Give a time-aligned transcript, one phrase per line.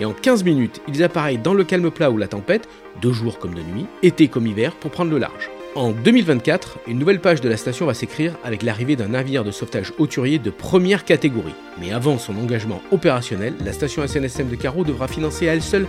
[0.00, 2.68] et en 15 minutes, ils appareillent dans le calme plat ou la tempête,
[3.00, 5.50] de jour comme de nuit, été comme hiver, pour prendre le large.
[5.76, 9.52] En 2024, une nouvelle page de la station va s'écrire avec l'arrivée d'un navire de
[9.52, 11.54] sauvetage hauturier de première catégorie.
[11.78, 15.86] Mais avant son engagement opérationnel, la station SNSM de Carreau devra financer à elle seule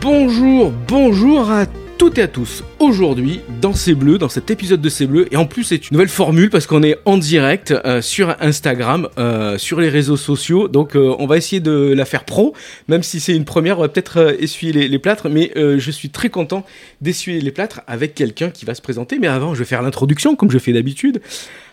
[0.00, 1.66] Bonjour, bonjour à
[2.02, 2.64] toutes et à tous.
[2.80, 5.92] Aujourd'hui, dans C'est Bleu, dans cet épisode de C'est Bleu, et en plus c'est une
[5.92, 10.66] nouvelle formule parce qu'on est en direct euh, sur Instagram, euh, sur les réseaux sociaux,
[10.66, 12.54] donc euh, on va essayer de la faire pro,
[12.88, 16.10] même si c'est une première, on va peut-être essuyer les, les, plâtres, mais je suis
[16.10, 16.66] très content
[17.00, 20.34] d'essuyer les plâtres avec quelqu'un qui va se présenter, mais avant je vais faire l'introduction
[20.34, 21.22] comme je fais d'habitude.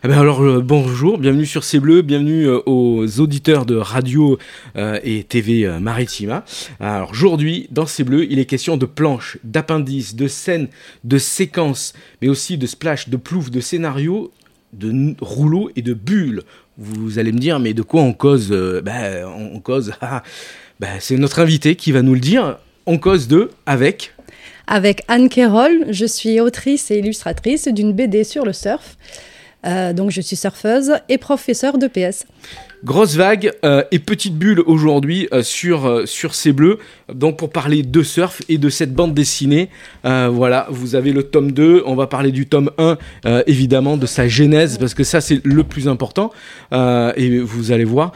[0.01, 4.39] Eh ben alors bonjour, bienvenue sur C'est Bleu, bienvenue aux auditeurs de radio
[4.77, 6.45] et TV Maritima.
[6.79, 10.69] Alors aujourd'hui, dans C'est Bleu, il est question de planches, d'appendices, de scènes,
[11.03, 11.91] de séquences,
[12.21, 14.31] mais aussi de splash, de plouf, de scénarios,
[14.71, 16.43] de rouleaux et de bulles.
[16.77, 19.91] Vous allez me dire, mais de quoi on cause ben, On cause.
[20.79, 22.57] Ben, c'est notre invité qui va nous le dire.
[22.85, 24.13] On cause de avec?
[24.65, 28.95] Avec Anne Kerol, je suis autrice et illustratrice d'une BD sur le surf.
[29.65, 32.25] Euh, donc je suis surfeuse et professeure de PS.
[32.85, 36.79] Grosse vague euh, et petite bulle aujourd'hui euh, sur, sur ces bleus.
[37.13, 39.69] Donc pour parler de surf et de cette bande dessinée,
[40.03, 42.97] voilà, vous avez le tome 2, on va parler du tome 1,
[43.47, 46.31] évidemment, de sa genèse, parce que ça c'est le plus important.
[46.71, 48.13] et vous allez voir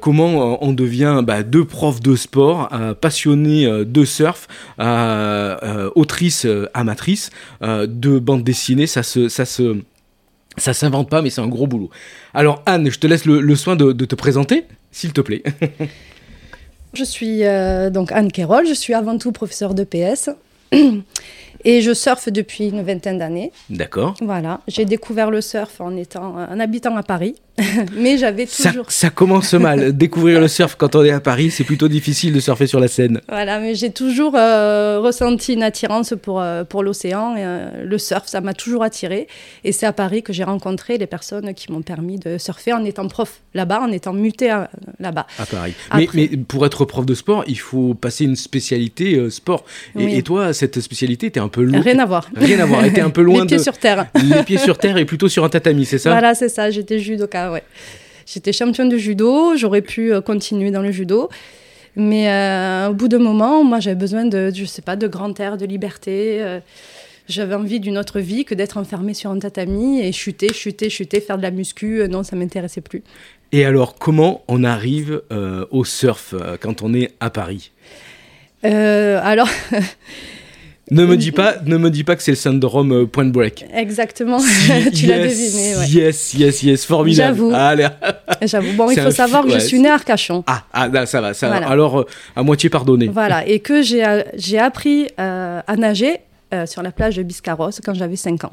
[0.00, 4.48] comment on devient bah, deux profs de sport, passionnés de surf,
[5.94, 7.30] autrice amatrice
[7.62, 8.86] de bande dessinée.
[8.86, 9.28] Ça se...
[9.28, 9.76] Ça se
[10.56, 11.90] ça s'invente pas, mais c'est un gros boulot.
[12.34, 15.42] Alors Anne, je te laisse le, soin de, te présenter, s'il te plaît.
[16.94, 20.30] je suis euh, donc Anne Kérol, je suis avant tout professeure de PS.
[21.64, 23.50] Et je surfe depuis une vingtaine d'années.
[23.70, 24.14] D'accord.
[24.20, 24.60] Voilà.
[24.68, 27.34] J'ai découvert le surf en, étant, en habitant à Paris.
[27.96, 28.90] mais j'avais toujours.
[28.90, 29.92] Ça, commence mal.
[29.96, 32.88] Découvrir le surf quand on est à Paris, c'est plutôt difficile de surfer sur la
[32.88, 33.20] Seine.
[33.28, 37.34] Voilà, mais j'ai toujours euh, ressenti une attirance pour, euh, pour l'océan.
[37.38, 39.26] Euh, le surf, ça m'a toujours attiré.
[39.64, 42.84] Et c'est à Paris que j'ai rencontré les personnes qui m'ont permis de surfer en
[42.84, 44.48] étant prof là-bas, en étant muté
[45.00, 45.26] là-bas.
[45.38, 45.74] À Paris.
[45.94, 49.64] Mais, mais, pour être prof de sport, il faut passer une spécialité sport.
[49.98, 51.80] Et, et, toi, cette spécialité était un peu loin.
[51.80, 52.28] Rien à voir.
[52.34, 52.84] Rien à voir.
[52.84, 53.40] était un peu loin.
[53.42, 54.06] les pieds sur terre.
[54.22, 56.10] les pieds sur terre et plutôt sur un tatami, c'est ça?
[56.10, 56.70] Voilà, c'est ça.
[56.70, 57.52] J'étais judoka
[58.26, 61.30] J'étais championne de judo, j'aurais pu euh, continuer dans le judo.
[61.94, 65.38] Mais euh, au bout d'un moment, moi, j'avais besoin de, je sais pas, de grand
[65.38, 66.42] air, de liberté.
[66.42, 66.58] Euh,
[67.28, 71.20] j'avais envie d'une autre vie que d'être enfermée sur un tatami et chuter, chuter, chuter,
[71.20, 72.06] faire de la muscu.
[72.08, 73.02] non, ça m'intéressait plus.
[73.52, 75.22] Et alors, comment on arrive
[75.70, 77.72] au surf quand on est à Paris?
[78.62, 79.48] Alors.
[80.92, 83.66] Ne me dis pas, ne me dis pas que c'est le syndrome euh, Point Break.
[83.74, 84.38] Exactement,
[84.94, 85.76] tu l'as deviné.
[85.76, 85.88] Ouais.
[85.88, 87.36] Yes, yes, yes, formidable.
[87.50, 87.86] J'avoue.
[88.42, 88.72] J'avoue.
[88.74, 90.44] Bon, il faut savoir que je suis née à Arcachon.
[90.46, 91.68] Ah, ah ça va, ça va.
[91.68, 93.08] Alors, euh, à moitié pardonné.
[93.08, 94.04] Voilà, et que j'ai
[94.36, 96.20] j'ai appris euh, à nager
[96.54, 98.52] euh, sur la plage de Biscarros quand j'avais 5 ans.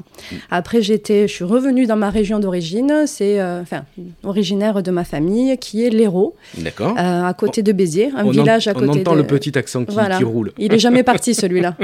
[0.50, 3.84] Après, j'étais, je suis revenue dans ma région d'origine, c'est euh, enfin
[4.22, 6.96] originaire de ma famille, qui est l'Hérault, D'accord.
[6.98, 8.86] Euh, à côté de Béziers, un village à côté.
[8.88, 10.52] On entend le petit accent qui, qui, roule.
[10.58, 11.76] Il est jamais parti celui-là.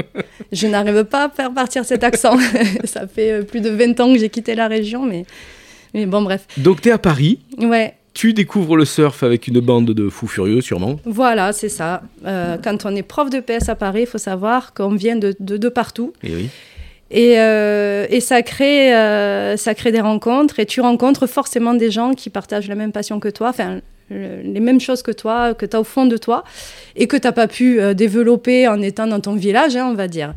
[0.51, 2.37] je n'arrive pas à faire partir cet accent.
[2.83, 5.25] Ça fait plus de 20 ans que j'ai quitté la région, mais
[5.93, 6.47] mais bon, bref.
[6.57, 7.95] Donc, tu es à Paris Ouais.
[8.13, 10.99] Tu découvres le surf avec une bande de fous furieux, sûrement.
[11.05, 12.01] Voilà, c'est ça.
[12.25, 15.33] Euh, quand on est prof de PS à Paris, il faut savoir qu'on vient de,
[15.39, 16.11] de, partout.
[16.23, 16.49] Et oui.
[17.09, 21.91] Et, euh, et ça, crée, euh, ça crée des rencontres et tu rencontres forcément des
[21.91, 23.79] gens qui partagent la même passion que toi, enfin
[24.09, 26.43] les mêmes choses que toi, que tu as au fond de toi
[26.97, 30.09] et que tu n'as pas pu développer en étant dans ton village, hein, on va
[30.09, 30.33] dire.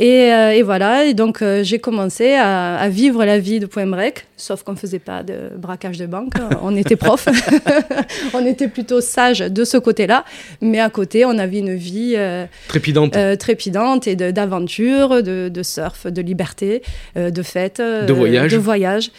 [0.00, 4.26] Euh, et, voilà, et donc euh, j'ai commencé à, vivre la vie de Point Break,
[4.36, 6.32] sauf qu'on ne faisait pas de braquage de banque,
[6.62, 7.28] on était prof,
[8.34, 10.24] on était plutôt sage de ce côté-là,
[10.60, 13.16] mais à côté on avait une vie euh, trépidante.
[13.38, 16.82] trépidante et d'aventure, de, de, surf, de liberté,
[17.14, 18.50] de fête, de voyage.
[18.50, 19.12] De voyage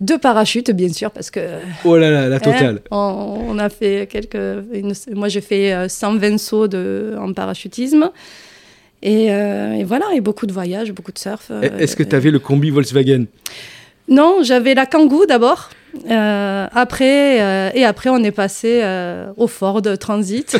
[0.00, 1.40] Deux parachutes, bien sûr, parce que.
[1.84, 2.82] Oh là là, la totale.
[2.92, 3.14] Hein,
[3.48, 4.36] on, a fait quelques.
[5.12, 8.10] moi, j'ai fait 120 sauts de, en parachutisme.
[9.06, 11.50] Et, et, voilà, et beaucoup de voyages, beaucoup de surf.
[11.78, 13.26] Est-ce que tu avais le combi Volkswagen?
[14.08, 15.70] Non, j'avais la Kangoo d'abord.
[16.10, 20.56] Euh, après, euh, et après, on est passé euh, au Ford Transit.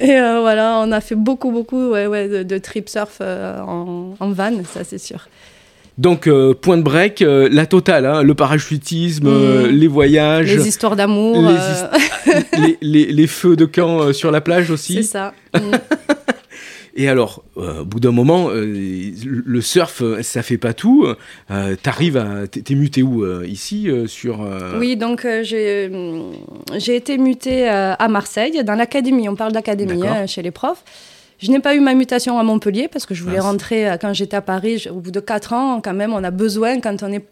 [0.00, 4.30] et voilà, on a fait beaucoup, beaucoup ouais, ouais, de, de, trip surf en, en,
[4.30, 5.28] van, ça c'est sûr.
[5.98, 6.28] Donc,
[6.60, 9.66] point de break, la totale, hein, le parachutisme, mm.
[9.66, 10.54] les voyages.
[10.54, 11.50] Les histoires d'amour.
[12.56, 14.94] Les, les, les, feux de camp sur la plage aussi.
[14.94, 15.34] C'est ça.
[15.52, 15.72] Mm.
[16.94, 21.06] Et alors, euh, au bout d'un moment, euh, le surf, euh, ça fait pas tout.
[21.82, 24.46] T'arrives à, t'es muté où ici sur
[24.78, 25.90] Oui, donc j'ai
[26.76, 29.28] j'ai été muté à Marseille dans l'académie.
[29.28, 30.84] On parle d'académie hein, chez les profs.
[31.40, 34.36] Je n'ai pas eu ma mutation à Montpellier parce que je voulais rentrer quand j'étais
[34.36, 34.86] à Paris.
[34.90, 37.24] Au bout de quatre ans, quand même, on a besoin quand on est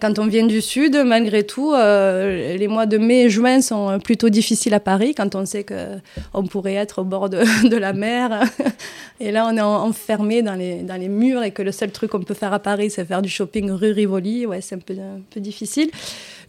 [0.00, 3.98] quand on vient du sud, malgré tout, euh, les mois de mai et juin sont
[3.98, 7.38] plutôt difficiles à Paris quand on sait qu'on pourrait être au bord de,
[7.76, 8.42] la mer.
[9.20, 12.10] et là, on est enfermé dans les, dans les murs et que le seul truc
[12.10, 14.44] qu'on peut faire à Paris, c'est faire du shopping rue Rivoli.
[14.44, 15.90] Ouais, c'est un peu, un peu difficile.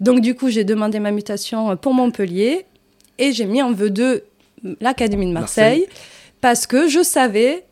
[0.02, 2.66] Donc, du coup, j'ai demandé ma mutation pour Montpellier
[3.18, 4.24] et j'ai mis en vœu de
[4.82, 7.66] l'Académie de Marseille, Marseille parce que je savais,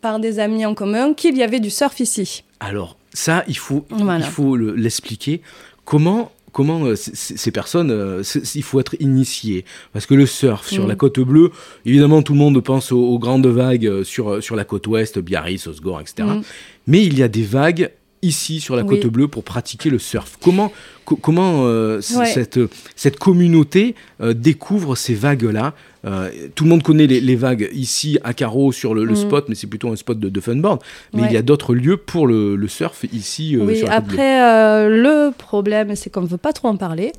[0.00, 2.44] par des amis en commun, qu'il y avait du surf ici.
[2.60, 5.42] Alors, ça, il faut il faut l'expliquer.
[5.84, 8.22] Comment comment euh, ces personnes, euh,
[8.54, 9.64] il faut être initié?
[9.92, 10.98] Parce que le surf sur la mm.
[10.98, 11.50] côte bleue,
[11.84, 15.66] évidemment, tout le monde pense aux, grandes vagues euh, sur, sur la côte ouest, Biarritz,
[15.66, 16.28] Osgore, etc.
[16.28, 16.42] Mm.
[16.86, 17.90] Mais il y a des vagues
[18.22, 20.38] ici sur la côte bleue pour pratiquer le surf.
[20.40, 20.72] Comment,
[21.04, 22.60] comment cette,
[22.96, 25.74] cette communauté découvre ces vagues-là?
[26.04, 29.16] Euh, tout le monde connaît les, vagues ici à Carreau sur le, mm.
[29.16, 30.80] spot, mais c'est plutôt un spot de, de funboard.
[31.12, 33.56] Mais il y a d'autres lieux pour le, surf ici.
[33.56, 37.12] Euh, oui, après, euh, le problème, c'est qu'on ne veut pas trop en parler.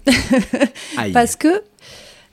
[1.14, 1.62] parce que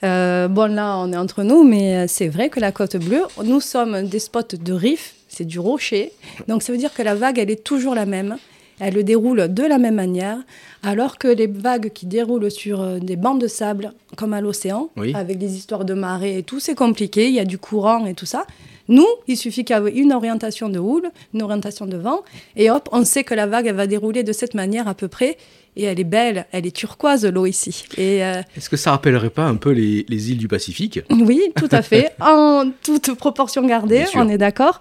[0.03, 4.09] bon, là, on est entre nous, mais c'est vrai que la côte bleue, nous sommes
[4.09, 6.13] des spots de riff, c'est du rocher.
[6.49, 8.37] Donc, ça veut dire que la vague, elle est toujours la même.
[8.81, 10.39] Elle le déroule de la même manière,
[10.83, 14.91] alors que les vagues qui déroulent sur euh, des bancs de sable, comme à l'océan,
[15.15, 18.15] avec des histoires de marée et tout, c'est compliqué, il y a du courant et
[18.15, 18.47] tout ça.
[18.89, 22.23] Nous, il suffit qu'il y ait une orientation de houle, une orientation de vent,
[22.57, 25.07] et hop, on sait que la vague, elle va dérouler de cette manière à peu
[25.07, 25.37] près,
[25.77, 27.85] et elle est belle, elle est turquoise l'eau ici.
[27.99, 31.01] Euh, Est-ce que ça rappellerait pas un peu les, îles du Pacifique?
[31.11, 34.81] Oui, tout à fait, en toute proportion gardée, on est d'accord.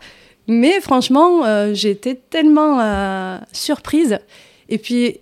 [0.49, 4.17] Mais franchement, euh, j'ai été tellement euh, surprise.
[4.67, 5.19] Et puis,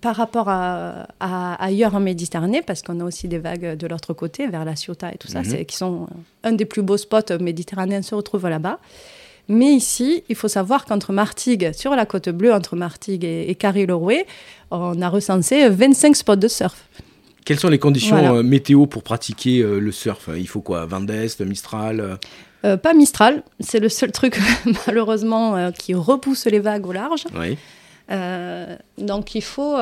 [0.00, 4.46] par rapport à, ailleurs en Méditerranée, parce qu'on a aussi des vagues de l'autre côté,
[4.46, 5.66] vers la Ciotat et tout ça, mhm.
[5.66, 6.08] qui sont
[6.42, 8.78] un des plus beaux spots méditerranéens se retrouve là-bas.
[9.48, 13.54] Mais ici, il faut savoir qu'entre Martigues, sur la côte bleue, entre Martigues et, et
[13.54, 14.26] Carry-le-Rouet,
[14.70, 16.88] on a recensé 25 spots de surf.
[17.44, 20.28] Quelles sont les conditions euh, météo pour pratiquer le surf?
[20.36, 20.86] Il faut quoi?
[20.86, 22.18] Vent d'Est, Mistral
[22.64, 24.38] euh, pas Mistral, c'est le seul truc
[24.86, 27.24] malheureusement euh, qui repousse les vagues au large.
[28.10, 29.76] Euh, donc il faut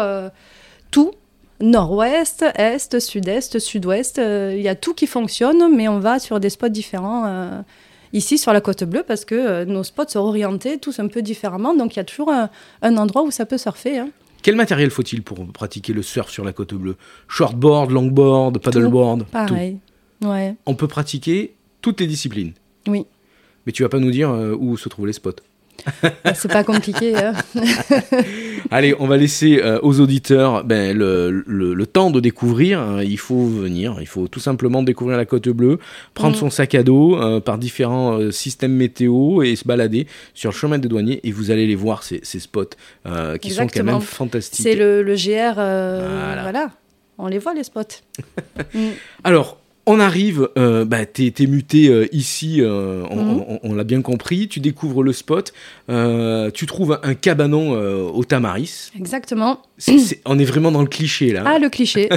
[0.90, 1.12] tout,
[1.60, 6.50] nord-ouest, est, sud-est, sud-ouest, il y a tout qui fonctionne, mais on va sur des
[6.50, 7.64] spots différents
[8.14, 11.74] ici sur la côte bleue parce que nos spots sont orientés tous un peu différemment,
[11.74, 13.98] donc il y a toujours un, endroit où ça peut surfer.
[13.98, 14.10] Hein.
[14.42, 16.96] Quel matériel faut-il pour pratiquer le surf sur la côte bleue?
[17.26, 19.78] Shortboard, longboard, paddleboard Pareil.
[20.22, 20.54] Ouais.
[20.66, 22.52] On peut pratiquer toutes les disciplines?
[22.86, 23.06] Oui.
[23.66, 25.32] Mais tu vas pas nous dire euh, où se trouvent les spots.
[26.02, 27.14] Bah, c'est pas compliqué.
[27.16, 27.32] Hein.
[28.70, 32.80] Allez, on va laisser euh, aux auditeurs ben, le, temps de découvrir.
[32.80, 33.02] Hein.
[33.02, 35.78] Il faut venir, il faut tout simplement découvrir la côte bleue,
[36.14, 36.40] prendre mm.
[36.40, 40.78] son sac à dos euh, par différents systèmes météo et se balader sur le chemin
[40.78, 42.64] des douaniers et vous allez les voir, ces, spots
[43.40, 44.62] qui sont quand même fantastiques.
[44.62, 46.42] C'est le, GR, voilà.
[46.42, 46.70] voilà.
[47.18, 47.82] On les voit les spots.
[48.74, 48.88] Mm.
[49.22, 53.58] Alors, on arrive, euh, bah, t'es muté euh, ici, euh, mhm.
[53.62, 55.54] on, l'a bien compris, tu découvres le spot,
[55.88, 58.90] tu trouves un cabanon au Tamaris.
[58.96, 59.62] Exactement.
[60.26, 61.42] on est vraiment dans le cliché là.
[61.46, 62.10] Ah, le cliché.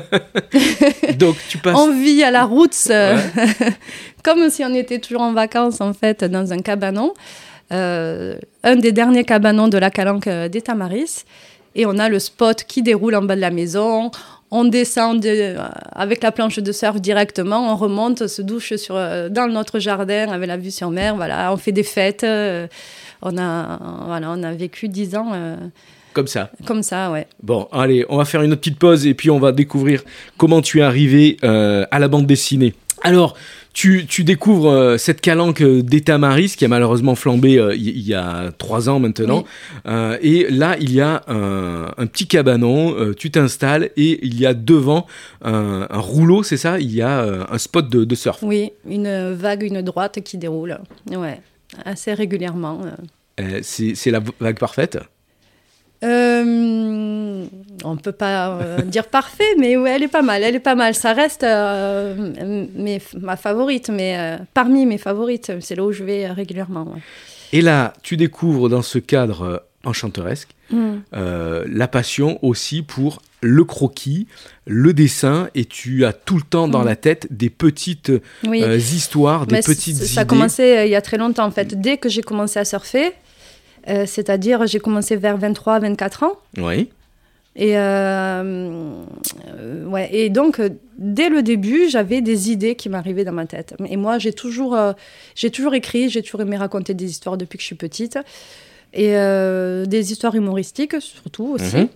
[1.17, 1.77] Donc tu passes.
[1.77, 2.75] On vit à la route,
[4.23, 7.13] comme si on était toujours en vacances en fait, dans un cabanon.
[7.71, 11.23] un des derniers cabanons de la calanque des Tamaris.
[11.73, 14.11] Et on a le spot qui déroule en bas de la maison
[14.51, 15.25] on descend
[15.93, 20.29] avec la planche de surf directement, on remonte, se douche sur, euh, dans notre jardin
[20.29, 21.15] avec la vue sur mer.
[21.15, 22.25] Voilà, on fait des fêtes.
[22.25, 22.67] Euh,
[23.21, 25.31] on, a, voilà, on a vécu dix ans.
[25.33, 25.55] Euh,
[26.13, 26.51] comme ça.
[26.65, 27.27] Comme ça, ouais.
[27.41, 30.03] Bon, allez, on va faire une petite pause et puis on va découvrir
[30.35, 32.73] comment tu es arrivé à la bande dessinée.
[33.01, 33.37] Alors,
[33.73, 38.51] tu, tu découvres euh, cette calanque d'État-Maris qui a malheureusement flambé euh, il y, a
[38.57, 39.45] trois ans maintenant.
[39.85, 44.39] Euh, et là, il y a un, un petit cabanon, euh, tu t'installes et il
[44.39, 45.07] y a devant
[45.43, 46.79] un, un rouleau, c'est ça?
[46.79, 48.39] Il y a euh, un spot de, de surf.
[48.43, 50.79] Oui, une vague, une droite qui déroule.
[51.09, 51.39] Ouais,
[51.85, 52.81] assez régulièrement.
[53.39, 54.99] Euh, c'est la vague parfaite?
[56.03, 57.45] Euh,
[57.83, 60.43] on peut pas euh, dire parfait, mais ouais, elle est pas mal.
[60.43, 60.93] Elle est pas mal.
[60.95, 66.27] Ça reste euh, mes- ma favorite, mais parmi mes favorites, c'est là où je vais
[66.27, 66.83] régulièrement.
[66.83, 67.01] ouais.
[67.53, 70.99] Et là, tu découvres dans ce cadre enchanteresque Mm.
[71.11, 74.27] la passion aussi pour le croquis,
[74.65, 76.85] le dessin, et tu as tout le temps dans Mhm.
[76.85, 78.11] la tête des petites
[78.47, 78.61] Oui.
[78.63, 80.05] histoires, des Mais petites idées.
[80.05, 81.81] Ça a commencé il y a très longtemps en fait.
[81.81, 83.11] Dès que j'ai commencé à surfer,
[83.89, 86.33] euh, c'est-à-dire j'ai commencé vers 23-24 ans.
[86.57, 86.89] Oui.
[87.57, 88.93] Et, euh,
[89.59, 90.61] euh, ouais, et donc,
[90.97, 93.75] dès le début, j'avais des idées qui m'arrivaient dans ma tête.
[93.89, 94.93] Et moi, j'ai toujours, euh,
[95.35, 98.17] j'ai toujours écrit, j'ai toujours aimé raconter des histoires depuis que je suis petite.
[98.93, 101.77] Et des histoires humoristiques, surtout aussi.
[101.77, 101.87] Mhm.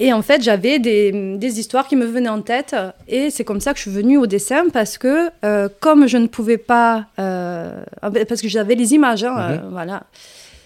[0.00, 2.74] Et en fait, j'avais des, des histoires qui me venaient en tête.
[3.06, 5.30] Et c'est comme ça que je suis venue au dessin, parce que
[5.78, 7.06] comme je ne pouvais pas...
[7.16, 9.68] parce que j'avais les images, hein, Mhm.
[9.70, 10.02] voilà.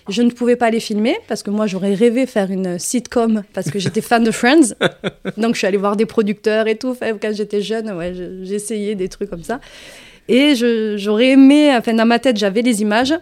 [0.08, 3.70] Je ne pouvais pas les filmer, parce que moi, j'aurais rêvé faire une sitcom, parce
[3.70, 4.75] que j'étais fan de Friends.
[5.38, 6.94] Donc, je suis allée voir des producteurs et tout.
[7.00, 9.61] Quand j'étais jeune, ouais, je- j'essayais des trucs comme ça.
[10.28, 10.54] Et
[10.99, 11.75] j'aurais aimé...
[11.76, 13.14] Enfin, dans ma tête, j'avais les images.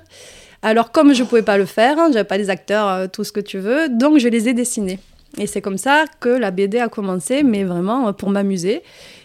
[0.62, 3.24] Alors, comme je ne pouvais pas le faire, hein, j'avais pas les acteurs, euh, tout
[3.24, 4.98] ce que tu veux, donc je les ai dessinés.
[5.38, 8.82] Et c'est comme ça que la BD a commencé, mais vraiment euh, pour m'amuser.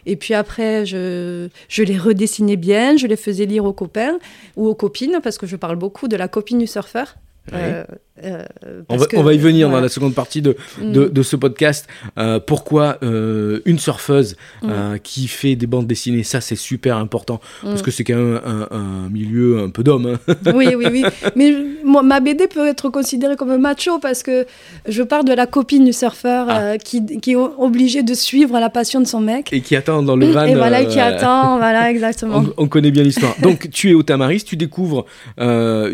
[0.08, 4.18] Et puis après, je, je les redessinais bien, je les faisais lire aux copains
[4.56, 7.16] ou aux copines, parce que je parle beaucoup de la copine du surfeur.
[7.54, 7.84] Euh,
[8.24, 8.44] euh,
[8.82, 10.92] On parce va, que- on va y venir dans la seconde partie de, Mm.
[11.10, 11.88] de, ce podcast.
[12.18, 17.39] Euh, pourquoi euh, une surfeuse euh, qui fait des bandes dessinées, ça c'est super important
[17.62, 17.86] parce Mm.
[17.86, 20.18] que c'est quand même un, un milieu un peu d'hommes.
[20.27, 20.34] hein.
[20.56, 21.04] oui, oui, oui.
[21.36, 21.54] Mais
[21.86, 24.46] moi, ma BD peut être considérée comme un macho parce que
[24.88, 26.77] je parle de la copine du surfeur Ah.
[26.77, 29.54] qui, qui est obligée de suivre la passion de son mec.
[29.54, 30.46] et qui attend dans le van.
[30.46, 32.44] Et voilà, qui attend, voilà, exactement.
[32.58, 33.36] On, on connaît bien l'histoire.
[33.42, 35.06] Donc, tu es au Tamaris, tu découvres,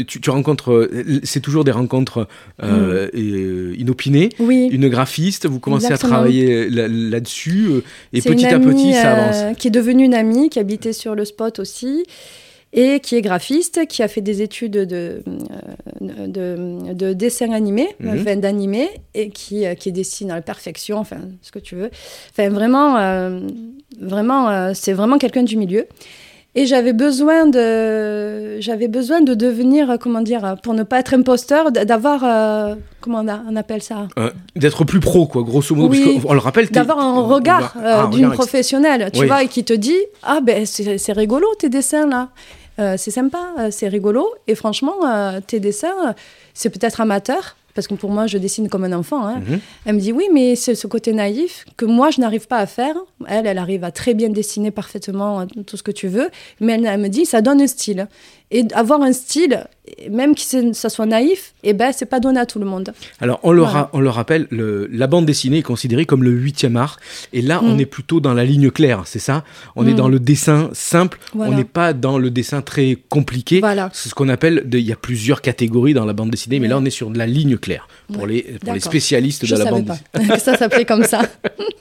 [0.07, 0.89] tu, tu rencontres,
[1.23, 2.27] c'est toujours des rencontres
[2.63, 4.29] euh, et, euh, inopinées.
[4.39, 4.67] Oui.
[4.71, 6.13] Une graphiste, vous commencez Exactement.
[6.13, 7.83] à travailler là- là-dessus, euh,
[8.13, 9.57] et petit à petit, ça euh, avance.
[9.59, 12.03] qui est devenue une amie, qui habitait sur le spot aussi,
[12.75, 15.21] et qui est graphiste, qui a fait des études de,
[16.01, 18.09] euh, de, de dessin animé, Mhm.
[18.19, 21.91] enfin d'animé, et qui, euh, qui dessine à la perfection, enfin, ce que tu veux.
[22.31, 23.41] Enfin, vraiment, euh,
[24.01, 25.85] vraiment euh, c'est vraiment quelqu'un du milieu.
[26.55, 30.99] Et j'avais besoin de, j'avais besoin de devenir, euh, comment dire, euh, pour ne pas
[30.99, 34.07] être imposteur, d'avoir, euh, comment on, a- on appelle ça?
[34.19, 35.89] Euh, D'être plus pro, quoi, grosso modo.
[35.89, 36.13] Oui.
[36.21, 39.27] parce on le rappelle, d'avoir un regard euh, Ah, un d'une professionnelle, tu Oui.
[39.27, 42.29] vois, et qui te dit ah ben c'est rigolo tes dessins là,
[42.79, 46.13] Euh, c'est sympa, euh, c'est rigolo, et franchement euh, tes dessins euh,
[46.55, 49.25] c'est peut-être amateur parce que pour moi je dessine comme un enfant.
[49.25, 49.39] hein.
[49.47, 49.59] Mhm.
[49.85, 52.65] Elle me dit oui mais c'est ce côté naïf que moi je n'arrive pas à
[52.65, 52.95] faire.
[53.27, 56.73] Elle elle arrive à très bien dessiner parfaitement euh, tout ce que tu veux, mais
[56.73, 58.07] elle, elle me dit ça donne un style.
[58.55, 59.65] Et avoir un style,
[60.11, 62.93] même que ça soit naïf, et ben c'est pas donné à tout le monde.
[63.19, 63.73] Alors, on le, Voilà.
[63.73, 66.99] ra- on le rappelle, le- la bande dessinée est considérée comme le huitième art.
[67.33, 67.79] Et là, on Mm.
[67.79, 69.43] est plutôt dans la ligne claire, c'est ça?
[69.75, 69.95] On est Mm.
[69.95, 71.51] dans le dessin simple, Voilà.
[71.51, 73.59] on n'est pas dans le dessin très compliqué.
[73.59, 73.89] Voilà.
[73.91, 76.73] C'est ce qu'on appelle, il y a plusieurs catégories dans la bande dessinée, mais Ouais.
[76.73, 78.29] là, on est sur de la ligne claire pour, Ouais.
[78.29, 78.81] les, pour les D'accord.
[78.83, 80.39] spécialistes Je de la bande pas dessinée.
[80.39, 81.23] ça s'appelait comme ça.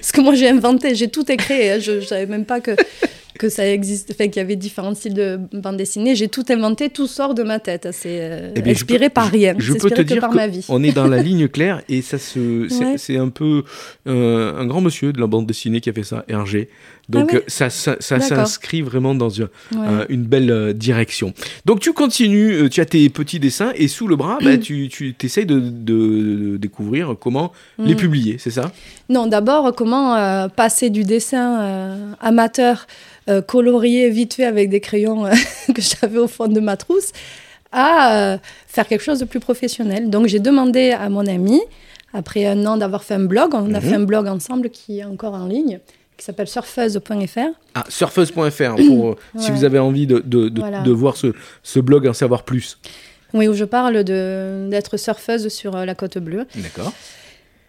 [0.00, 1.68] Parce que moi, j'ai inventé, j'ai tout écrit.
[1.70, 1.78] hein.
[1.80, 2.72] Je ne savais même pas que,
[3.38, 6.14] que ça existe, enfin, qu'il y avait différents styles de bande dessinée.
[6.16, 7.88] J'ai tout inventé, tout sort de ma tête.
[7.92, 9.54] C'est euh, Eh bien, je inspiré peux- par rien.
[9.58, 10.64] Je peux te dire par ma vie.
[10.66, 12.98] qu'on est dans la ligne claire et ça se, c'est, Ouais.
[12.98, 13.62] c'est un peu
[14.06, 16.68] euh, un grand monsieur de la bande dessinée qui a fait ça, Hergé.
[17.08, 18.36] Donc Ah ouais euh, ça, ça, ça D'accord.
[18.46, 19.86] s'inscrit vraiment dans une, Ouais.
[19.88, 21.32] euh, une belle euh, direction.
[21.64, 24.88] Donc tu continues, euh, tu as tes petits dessins et sous le bras, bah, tu,
[24.88, 27.96] tu essayes de, de- de découvrir comment les Mm.
[27.96, 28.70] publier, c'est ça?
[29.08, 32.86] Non, d'abord, comment passer du dessin amateur,
[33.46, 35.24] colorié vite fait avec des crayons
[35.74, 37.12] que j'avais au fond de ma trousse,
[37.72, 40.10] à faire quelque chose de plus professionnel.
[40.10, 41.60] Donc, j'ai demandé à mon ami,
[42.14, 43.80] après un an d'avoir fait un blog, on a Mhm.
[43.80, 45.78] fait un blog ensemble qui est encore en ligne,
[46.18, 47.38] qui s'appelle surfeuse.fr.
[47.74, 50.80] Ah, surfeuse.fr pour euh, si vous avez envie de, de, de, Voilà.
[50.82, 51.28] de voir ce,
[51.62, 52.78] ce blog, en savoir plus.
[53.34, 56.46] Oui, où je parle d'être surfeuse sur euh, la côte bleue.
[56.56, 56.92] D'accord.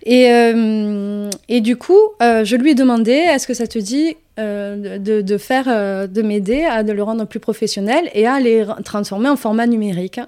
[0.05, 4.15] Et, euh, et du coup, euh, je lui ai demandé, est-ce que ça te dit
[4.39, 5.65] euh, de, de faire,
[6.07, 9.67] de m'aider à de le rendre plus professionnel et à les ra- transformer en format
[9.67, 10.21] numérique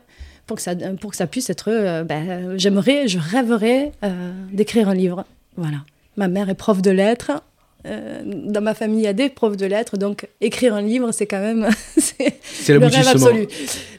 [0.46, 3.94] pour que ça, pour que ça puisse être, ben, j'aimerais, je rêverais
[4.52, 5.24] d'écrire un livre.
[5.56, 5.78] Voilà.
[6.18, 7.32] Ma mère est prof de lettres.
[7.84, 11.26] Dans ma famille, il y a des profs de lettres, donc écrire un livre, c'est
[11.26, 13.48] quand même c'est le rêve absolu.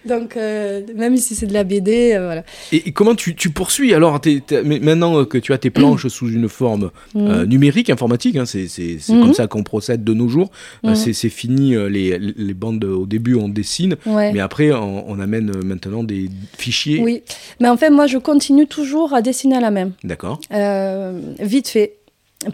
[0.05, 2.45] Donc, même si c'est de la BD, voilà.
[2.73, 4.21] Et, comment tu, tu, poursuis alors
[4.65, 7.45] Maintenant que tu as tes planches sous une forme mm.
[7.45, 9.21] numérique, informatique, hein, c'est mm-hmm.
[9.21, 10.51] comme ça qu'on procède de nos jours.
[10.85, 11.12] Mm-hmm.
[11.12, 16.05] c'est fini les, les, bandes au début, on dessine, mais après, on, on amène maintenant
[16.05, 17.01] des fichiers.
[17.01, 17.23] Oui,
[17.61, 19.91] mais en fait, moi, je continue toujours à dessiner à la main.
[20.05, 20.41] D'accord.
[20.53, 21.97] Euh, vite fait.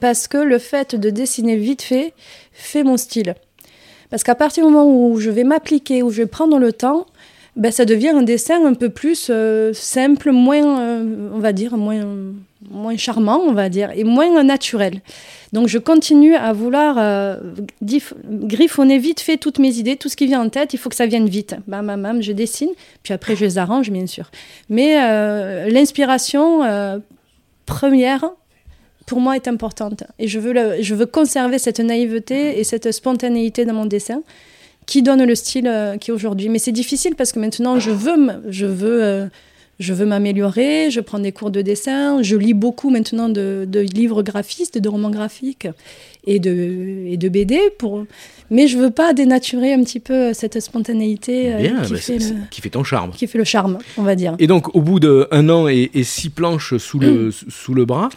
[0.01, 2.13] Parce que le fait de dessiner vite fait
[2.53, 3.35] fait mon style.
[4.11, 7.07] Parce qu'à partir du moment où je vais m'appliquer, où je vais prendre le temps,
[7.59, 11.77] ben, ça devient un dessin un peu plus euh, simple, moins, euh, on va dire,
[11.77, 12.07] moins,
[12.71, 15.01] moins charmant, on va dire, et moins naturel.
[15.53, 17.37] Donc je continue à vouloir euh,
[17.83, 20.95] griffonner vite fait toutes mes idées, tout ce qui vient en tête, il faut que
[20.95, 21.57] ça vienne vite.
[21.67, 22.71] Bam, bam, bam, je dessine,
[23.03, 24.31] puis après je les arrange, bien sûr.
[24.69, 24.95] Mais
[25.69, 26.63] l'inspiration
[27.67, 28.31] première,
[29.09, 30.05] pour moi, est importante.
[30.19, 34.23] Et je veux, je veux conserver cette naïveté et cette spontanéité dans mon dessin
[34.87, 36.49] qui donne le style euh, qui est aujourd'hui.
[36.51, 38.17] Mais c'est difficile parce que maintenant, je veux,
[38.49, 39.27] je veux, euh,
[39.81, 44.79] veux m'améliorer, je prends des cours de dessin, je lis beaucoup maintenant de livres graphistes,
[44.79, 45.69] de romans graphiques
[46.27, 48.05] et de, et de BD pour
[48.51, 52.19] mais je veux pas dénaturer un petit peu cette spontanéité euh, qui, bah, fait
[52.51, 53.11] qui, fait ton charme.
[53.11, 54.35] Qui fait le charme, on va dire.
[54.39, 58.09] Et donc, au bout d'un an et, six planches sous le, sous le bras,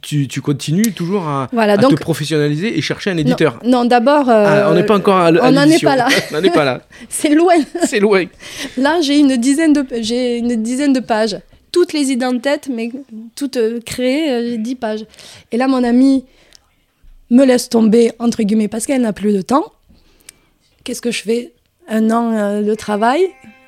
[0.00, 3.58] tu, tu, continues toujours à, te professionnaliser et chercher un éditeur.
[3.64, 4.28] Non, d'abord.
[4.30, 6.08] Euh, ah, on n'est pas encore à, On n'en est pas là.
[6.30, 6.80] on n'en est pas là.
[7.08, 7.54] C'est loin.
[7.84, 8.24] C'est loin.
[8.78, 9.84] Là, j'ai une, dizaine de,
[10.38, 11.38] une dizaine de pages.
[11.72, 12.90] Toutes les idées en tête, mais
[13.34, 15.04] toutes euh, créées, 10 pages.
[15.50, 16.24] Et là, mon ami
[17.30, 19.72] me laisse tomber, entre guillemets, parce qu'elle n'a plus de temps.
[20.84, 21.52] Qu'est-ce que je fais
[21.88, 23.22] Un an euh, de travail,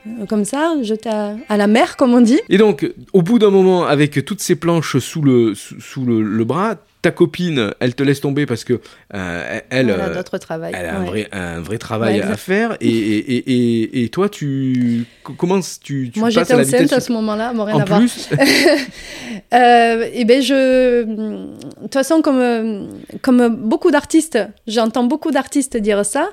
[0.07, 2.41] euh, comme ça, jeté à, la mer, comme on dit.
[2.49, 6.77] Et donc, au bout d'un moment, avec toutes ces planches sous le, sous, le, bras,
[7.03, 8.81] ta copine, elle te laisse tomber parce que
[9.15, 10.73] euh, elle, a d'autres travail.
[10.77, 12.77] Elle a un, vrai, un vrai travail à faire.
[12.81, 17.51] Et, et, et, et, toi, tu comment tu, tu Moi, j'étais enceinte à ce moment-là,
[17.51, 18.29] rien en à plus.
[18.31, 18.47] voir.
[19.55, 22.89] euh, et ben je, de toute façon, comme
[23.23, 26.31] comme beaucoup d'artistes, j'entends beaucoup d'artistes dire ça.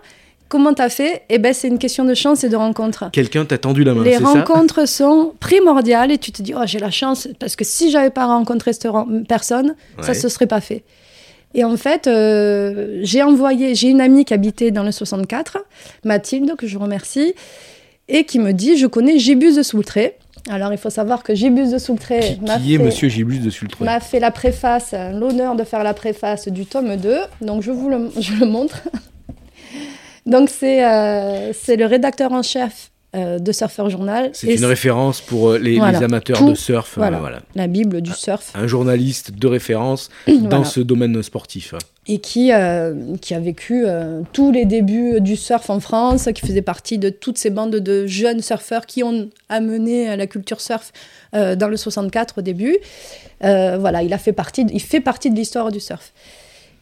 [0.54, 1.24] Comment t'as fait?
[1.30, 3.10] Eh ben, c'est une question de chance et de rencontre.
[3.12, 4.04] Quelqu'un t'a tendu la main.
[4.04, 7.90] Les rencontres sont primordiales et tu te dis, oh, j'ai la chance parce que si
[7.90, 8.88] j'avais pas rencontré cette
[9.28, 10.84] personne, ça se serait pas fait.
[11.56, 15.58] Et en fait, euh, j'ai envoyé, j'ai une amie qui habitait dans le 64,
[16.04, 17.34] Mathilde, que je remercie,
[18.08, 20.18] et qui me dit, je connais Gibus de Soultré.
[20.52, 23.84] Alors, il faut savoir que Gibus de Soultré m'a fait, Monsieur Gibus de Soultré?
[23.84, 27.18] m'a fait la préface, l'honneur de faire la préface du tome 2.
[27.42, 28.84] Donc, je vous le, je le montre.
[30.26, 34.30] Donc, c'est euh, c'est le rédacteur en chef euh, de Surfer Journal.
[34.34, 36.94] C'est une référence pour euh, les, amateurs de surf.
[36.96, 38.52] Voilà, La Bible du surf.
[38.56, 41.74] Un, journaliste de référence dans ce domaine sportif.
[42.08, 42.52] Et qui,
[43.22, 43.86] qui a vécu
[44.34, 48.08] tous les débuts du surf en France, qui faisait partie de toutes ces bandes de
[48.08, 50.92] jeunes surfeurs qui ont amené la culture surf
[51.32, 52.78] dans le 64 au début.
[53.40, 56.12] voilà, il, a fait partie, il fait partie de l'histoire du surf.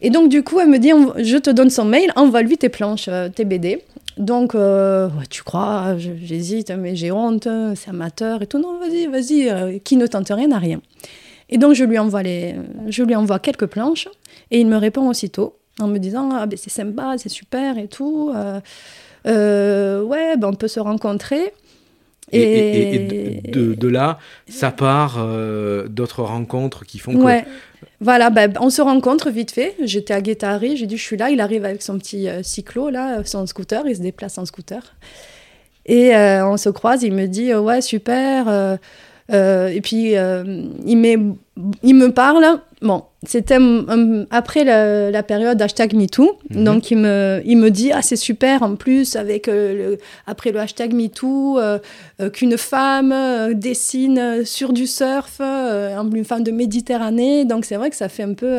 [0.02, 3.06] Et donc, du coup, elle me dit Je te donne son mail, envoie-lui tes planches,
[3.08, 3.82] euh, tes BD.
[4.18, 8.58] Donc, euh, tu crois, j'hésite, mais j'ai honte, c'est amateur et tout.
[8.58, 10.82] Non, vas-y, vas-y, euh, qui ne tente rien n'a rien.
[11.48, 12.56] Et donc, je lui, envoie les,
[12.88, 14.08] je lui envoie quelques planches
[14.50, 17.86] et il me répond aussitôt en me disant Ah, ben c'est sympa, c'est super et
[17.86, 18.32] tout.
[19.24, 21.54] ouais, ben, on peut se rencontrer.
[22.32, 25.24] Et, de, là, ça part
[25.88, 27.44] d'autres rencontres qui font que
[28.00, 29.76] voilà, ben, on se rencontre vite fait.
[29.82, 31.30] J'étais à Guétari, j'ai dit je suis là.
[31.30, 34.94] Il arrive avec son petit euh, cyclo, là, son scooter, il se déplace en scooter.
[35.86, 38.48] Et euh, on se croise, il me dit ouais, super.
[38.48, 41.34] Euh, et puis il,
[41.82, 43.58] il me parle Bon, c'était
[44.30, 46.38] après la, période hashtag MeToo.
[46.50, 46.64] Mhm.
[46.64, 50.58] Donc, il me, il me dit Ah, c'est super en plus, avec euh, après le
[50.58, 51.78] hashtag MeToo, euh,
[52.20, 57.44] euh, qu'une femme dessine sur du surf, une femme de Méditerranée.
[57.44, 58.58] Donc, c'est vrai que ça fait un peu.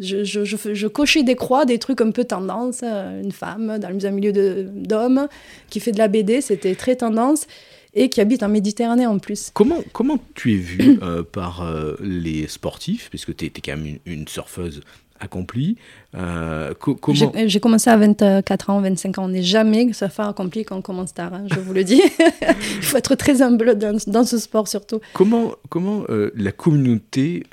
[0.00, 2.82] Je, je, je, cochais des croix, des trucs un peu tendance.
[2.82, 5.28] une femme dans un milieu d'hommes
[5.70, 7.46] qui fait de la BD, c'était très tendance
[7.94, 9.50] et qui habite en Méditerranée en plus.
[9.54, 13.98] Comment, comment tu es vue euh, par euh, les sportifs, puisque tu es, quand même
[14.04, 14.80] une, surfeuse
[15.20, 15.76] accomplie
[16.16, 17.32] euh, comment...
[17.46, 19.24] J'ai commencé à 24 ans, 25 ans.
[19.24, 22.02] On n'est jamais surfeur accompli quand on commence tard, hein, je vous le dis.
[22.76, 25.00] Il faut être très humble dans, dans ce sport surtout.
[25.12, 27.44] Comment, comment la communauté,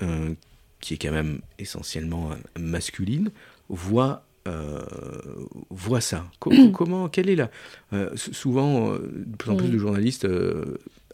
[0.82, 3.30] qui est quand même essentiellement masculine,
[3.69, 4.82] voit euh,
[5.69, 6.25] voit ça.
[6.39, 7.51] Comment, comment, quelle est la.
[7.93, 10.27] Euh, souvent, euh, de plus en plus de journalistes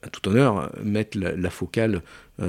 [0.01, 2.01] à tout honneur, mettre la, focale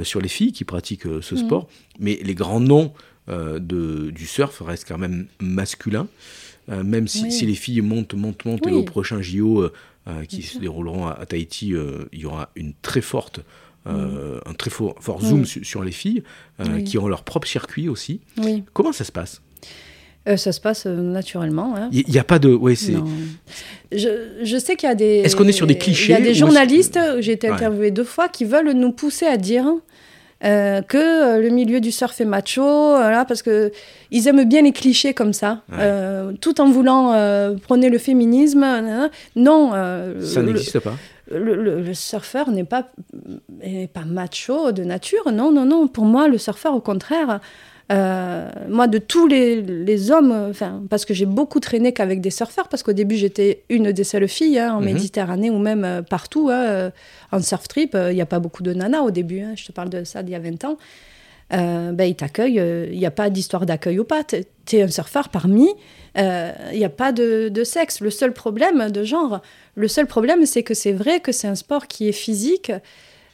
[0.03, 1.39] sur les filles qui pratiquent ce mm.
[1.39, 2.93] sport, mais les grands noms
[3.29, 6.09] de, du surf restent quand même masculins.
[6.69, 9.71] même si, si, les filles montent, montent, montent, et au prochain JO
[10.29, 11.75] qui se dérouleront à, Tahiti,
[12.13, 13.41] il y aura une très forte
[13.89, 16.23] euh, un très fort, fort zoom sur, les filles,
[16.61, 18.21] euh, qui ont leur propre circuit aussi.
[18.73, 19.41] Comment ça se passe?
[20.29, 21.75] Euh, ça se passe naturellement.
[21.93, 22.05] Il hein.
[22.09, 22.49] n'y a pas de.
[22.49, 22.95] Ouais, c'est.
[23.91, 24.09] Je,
[24.43, 25.23] je, sais qu'il y a des.
[25.25, 28.05] Est-ce qu'on est sur des clichés Il y a des journalistes, j'ai été interviewée deux
[28.05, 29.67] fois, qui veulent nous pousser à dire
[30.41, 32.63] que le milieu du surf est macho,
[33.27, 33.73] parce que
[34.11, 35.63] ils aiment bien les clichés comme ça,
[36.41, 37.13] tout en voulant
[37.63, 38.67] prôner le féminisme.
[39.37, 39.73] non.
[40.21, 40.95] ça n'existe pas
[41.31, 42.89] le, surfeur n'est pas,
[43.93, 45.31] pas macho de nature.
[45.33, 45.89] Non, non, non.
[45.89, 47.41] Pour moi, le surfeur, au contraire,
[47.91, 52.69] euh, moi, de tous les, hommes, enfin, parce que j'ai beaucoup traîné qu'avec des surfeurs,
[52.69, 54.93] parce qu'au début, j'étais une des seules filles hein, en mhm.
[54.93, 56.51] Méditerranée ou même euh, partout.
[56.51, 56.91] Hein, euh,
[57.33, 59.41] en surf trip, il n'y a pas beaucoup de nanas au début.
[59.41, 60.77] Hein, je te parle de ça d'il y a 20 ans.
[61.51, 62.63] ben, ils t'accueillent.
[62.93, 64.23] Il n'y a pas d'histoire d'accueil ou pas.
[64.25, 65.69] Tu es un surfeur parmi.
[66.17, 68.01] Il n'y a pas de, de, sexe.
[68.01, 69.41] Le seul problème de genre,
[69.77, 72.73] le seul problème, c'est que c'est vrai que c'est un sport qui est physique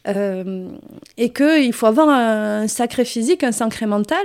[0.07, 4.25] et qu'il faut avoir un sacré physique, un sacré mental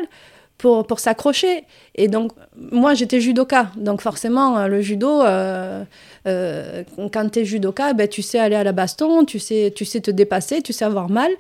[0.59, 1.63] pour, pour s'accrocher.
[1.95, 3.71] Et donc, moi, j'étais judoka.
[3.75, 5.83] Donc, forcément, le judo, euh,
[6.27, 9.85] euh, quand tu es judoka, ben, tu sais aller à la baston, tu sais, tu
[9.85, 11.31] sais te dépasser, tu sais avoir mal,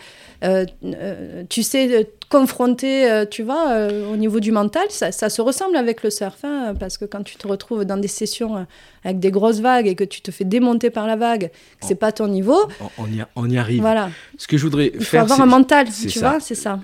[1.49, 6.03] tu sais confronter, euh, tu vois, euh, au niveau du mental, ça, se ressemble avec
[6.03, 8.63] le surf, hein, parce que quand tu te retrouves dans des sessions euh,
[9.03, 11.95] avec des grosses vagues et que tu te fais démonter par la vague, que c'est
[11.95, 12.59] pas ton niveau.
[12.97, 13.81] On, y, on, y, arrive.
[13.81, 14.11] Voilà.
[14.37, 15.25] Ce que je voudrais Il faire.
[15.25, 16.79] faut avoir un mental, tu vois, c'est ça.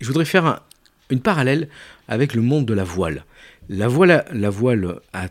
[0.00, 0.62] Je voudrais faire
[1.10, 1.68] une parallèle
[2.08, 3.24] avec le monde de la voile.
[3.68, 5.28] La voile, la voile a,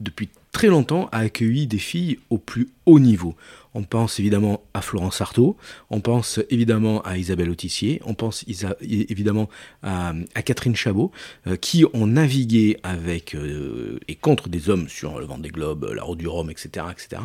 [0.00, 3.34] depuis très longtemps, a accueilli des filles au plus haut niveau.
[3.74, 5.56] On pense évidemment à Florence Artaud,
[5.90, 8.44] on pense évidemment à Isabelle Autissier, on pense
[8.80, 9.48] évidemment
[9.82, 11.12] à, Catherine Chabot,
[11.46, 15.92] euh, qui ont navigué avec euh, et contre des hommes sur le vent des globes,
[15.94, 17.22] la route du Rhum, etc., etc.,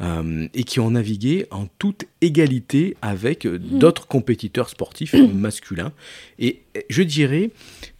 [0.00, 3.58] euh, et qui ont navigué en toute égalité avec mmh.
[3.58, 5.92] d'autres compétiteurs sportifs masculins.
[6.38, 7.50] Et je dirais,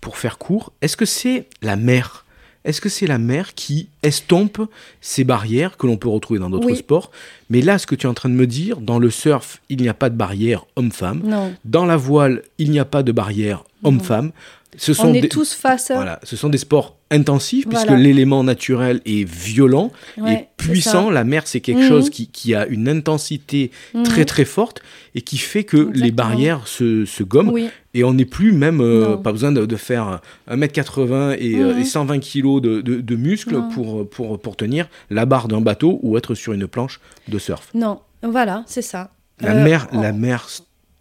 [0.00, 2.26] pour faire court, est-ce que c'est la mer
[2.64, 4.60] est-ce que c'est la mer qui estompe
[5.00, 7.10] ces barrières que l'on peut retrouver dans d'autres sports?
[7.50, 9.80] Mais là, ce que tu es en train de me dire, dans le surf, il
[9.80, 11.22] n'y a pas de barrière homme-femme.
[11.64, 14.32] Dans la voile, il n'y a pas de barrière homme-femme.
[14.78, 15.90] Ce sont On est tous face.
[15.92, 21.10] Voilà, ce sont des sports intensifs puisque l'élément naturel est violent et puissant.
[21.10, 21.88] La mer, c'est quelque mhm.
[21.88, 24.04] chose qui, a une intensité mhm.
[24.04, 24.80] très très forte
[25.14, 27.52] et qui fait que les barrières se, se gomment.
[27.94, 32.20] Et on n'est plus même, euh, pas besoin de, faire 1m80 et, 120 mhm.
[32.20, 36.52] kg de, de, muscles pour, pour, pour tenir la barre d'un bateau ou être sur
[36.52, 37.68] une planche de surf.
[37.74, 39.10] Non, voilà, c'est ça.
[39.40, 40.48] La, euh, mer, la mer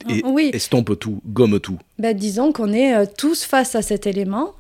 [0.09, 0.51] et oui.
[0.53, 1.77] estompe tout, gomme tout.
[1.99, 4.53] Ben, disons qu'on est euh, tous face à cet élément,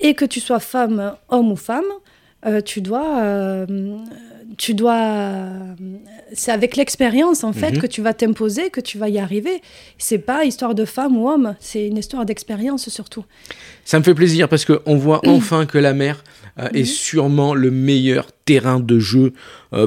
[0.00, 1.84] et que tu sois femme, homme ou femme,
[2.44, 3.66] euh, tu dois, euh,
[4.58, 5.48] tu dois,
[6.32, 7.78] c'est avec l'expérience en fait mhm.
[7.78, 9.62] que tu vas t'imposer, que tu vas y arriver.
[9.96, 13.24] C'est pas histoire de femme ou homme, c'est une histoire d'expérience surtout.
[13.84, 15.94] Ça me fait plaisir parce que on voit enfin que la
[16.56, 16.84] mer est mhm.
[16.84, 19.32] sûrement le meilleur terrain de jeu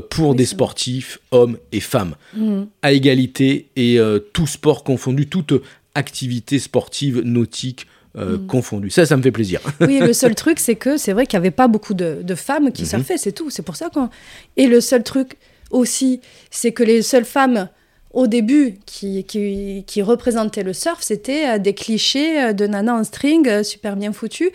[0.09, 2.67] pour des sportifs, hommes et femmes, mhm.
[2.81, 3.99] à égalité et
[4.33, 5.53] tout sport confondu, toute
[5.93, 8.89] activité sportive, nautique, euh, mm.
[8.89, 9.59] Ça, ça me fait plaisir.
[9.81, 12.71] oui, le seul truc, c'est que c'est vrai qu'il n'y avait pas beaucoup de, femmes
[12.71, 13.49] qui mm c'est tout.
[13.49, 14.09] C'est pour ça qu'on.
[14.57, 15.37] Et le seul truc
[15.71, 17.69] aussi, c'est que les seules femmes
[18.13, 23.03] au début qui, qui, représentaient le surf, c'était euh, des clichés euh, de nana en
[23.03, 24.51] string super bien foutus.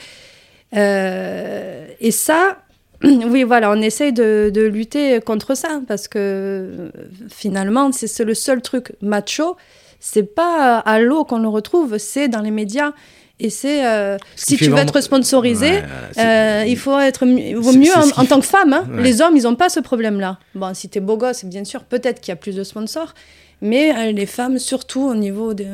[0.72, 2.58] Et ça,
[3.02, 6.90] oui, voilà, on essaye de, de, lutter contre ça parce que
[7.28, 9.56] finalement, c'est le seul truc macho.
[10.00, 12.92] C'est pas à l'eau qu'on le retrouve, c'est dans les médias.
[13.40, 15.80] Et c'est euh, si tu veux être sponsorisé,
[16.18, 18.74] euh, il faut être vaut mieux en, tant que femme.
[18.74, 18.86] Hein.
[18.98, 20.38] Les hommes, ils n'ont pas ce problème-là.
[20.54, 23.14] Bon, si tu es beau gosse, bien sûr, peut-être qu'il y a plus de sponsors.
[23.62, 25.66] Mais euh, les femmes, surtout au niveau de.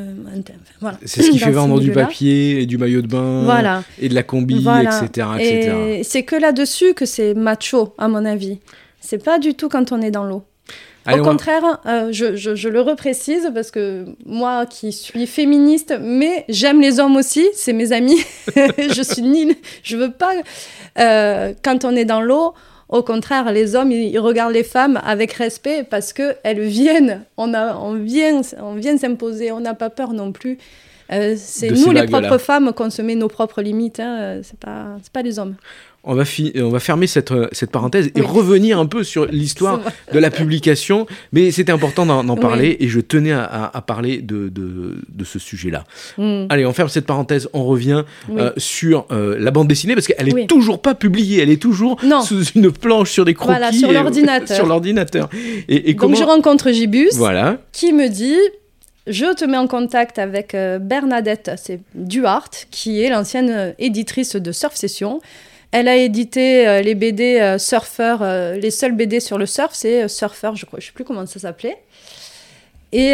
[0.80, 0.98] Voilà.
[1.04, 3.84] C'est ce qui fait vendre du papier et du maillot de bain voilà.
[4.00, 5.28] et de la combi, etc.
[5.38, 5.76] etc.
[5.98, 8.58] Et c'est que là-dessus que c'est macho, à mon avis.
[9.00, 10.42] C'est pas du tout quand on est dans l'eau.
[11.14, 16.98] Au contraire, euh, je, le reprécise parce que moi qui suis féministe, mais j'aime les
[16.98, 18.20] hommes aussi, c'est mes amis.
[18.56, 19.54] je suis nulle.
[19.82, 20.32] Je veux pas.
[20.98, 22.54] Euh, quand on est dans l'eau,
[22.88, 27.24] au contraire, les hommes, ils, regardent les femmes avec respect parce qu'elles viennent.
[27.36, 29.50] On, a, on vient, on vient s'imposer.
[29.50, 30.58] On n'a pas peur non plus.
[31.12, 34.00] Euh, c'est nous les propres femmes qu'on se met nos propres limites.
[34.00, 34.40] Hein.
[34.42, 35.56] C'est pas, c'est pas les hommes.
[36.08, 38.26] On va, fi- on va fermer cette, euh, cette parenthèse et Oui.
[38.26, 39.80] revenir un peu sur l'histoire
[40.12, 41.06] de la publication.
[41.32, 42.40] Mais c'était important d'en Oui.
[42.40, 45.84] parler et je tenais à, à- à parler de, de, de ce sujet-là.
[46.16, 46.46] Mm.
[46.48, 47.48] Allez, on ferme cette parenthèse.
[47.52, 48.40] On revient Oui.
[48.40, 50.46] euh, sur euh, la bande dessinée parce qu'elle est Oui.
[50.46, 51.42] toujours pas publiée.
[51.42, 52.22] Elle est toujours Non.
[52.22, 53.50] sous une planche sur des croquis.
[53.58, 54.56] Voilà, sur l'ordinateur.
[54.60, 55.28] sur l'ordinateur.
[55.68, 57.58] Et, et Donc comment je rencontre Gibus Voilà.
[57.72, 58.36] qui me dit
[59.08, 64.74] je te mets en contact avec Bernadette c'est Duhart qui est l'ancienne éditrice de Surf
[64.76, 65.20] Session.
[65.78, 69.72] Elle a édité euh, les BD euh, Surfer, euh, les seuls BD sur le surf,
[69.74, 71.76] c'est Surfer, je crois, je sais plus comment ça s'appelait.
[72.92, 73.10] Et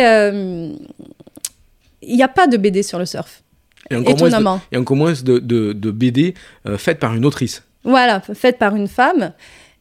[2.02, 3.42] il n'y a pas de BD sur le surf,
[3.90, 4.60] Et encore moins de, étonnamment.
[4.70, 6.34] et encore moins de, de, de BD
[6.68, 7.64] euh, faites par une autrice.
[7.82, 9.32] Voilà, faite par une femme.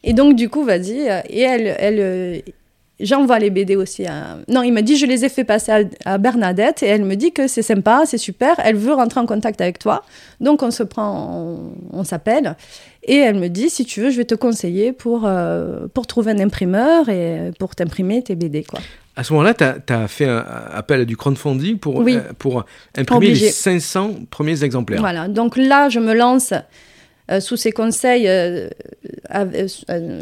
[0.04, 1.02] Et donc, du coup, vas-y.
[1.30, 2.42] Et elle, elle
[3.02, 4.38] j'envoie les BD aussi à.
[4.48, 6.84] Non, il m'a dit, je les ai fait passer à, à Bernadette.
[6.84, 8.56] Et elle me dit que c'est sympa, c'est super.
[8.64, 10.04] Elle veut rentrer en contact avec toi.
[10.40, 11.32] Donc, on se prend,
[11.94, 12.56] on, on s'appelle.
[13.04, 16.32] Et elle me dit, si tu veux, je vais te conseiller pour, euh, pour trouver
[16.32, 18.80] un imprimeur et pour t'imprimer tes BD, quoi.
[19.16, 22.16] À ce moment-là, tu as, fait un appel à du crowdfunding pour, Oui.
[22.16, 22.64] euh, pour
[22.96, 23.46] imprimer Obligé.
[23.48, 25.02] les 500 premiers exemplaires.
[25.02, 26.54] Voilà, donc là, je me lance
[27.40, 28.68] sous ses conseils euh,
[29.34, 29.68] euh,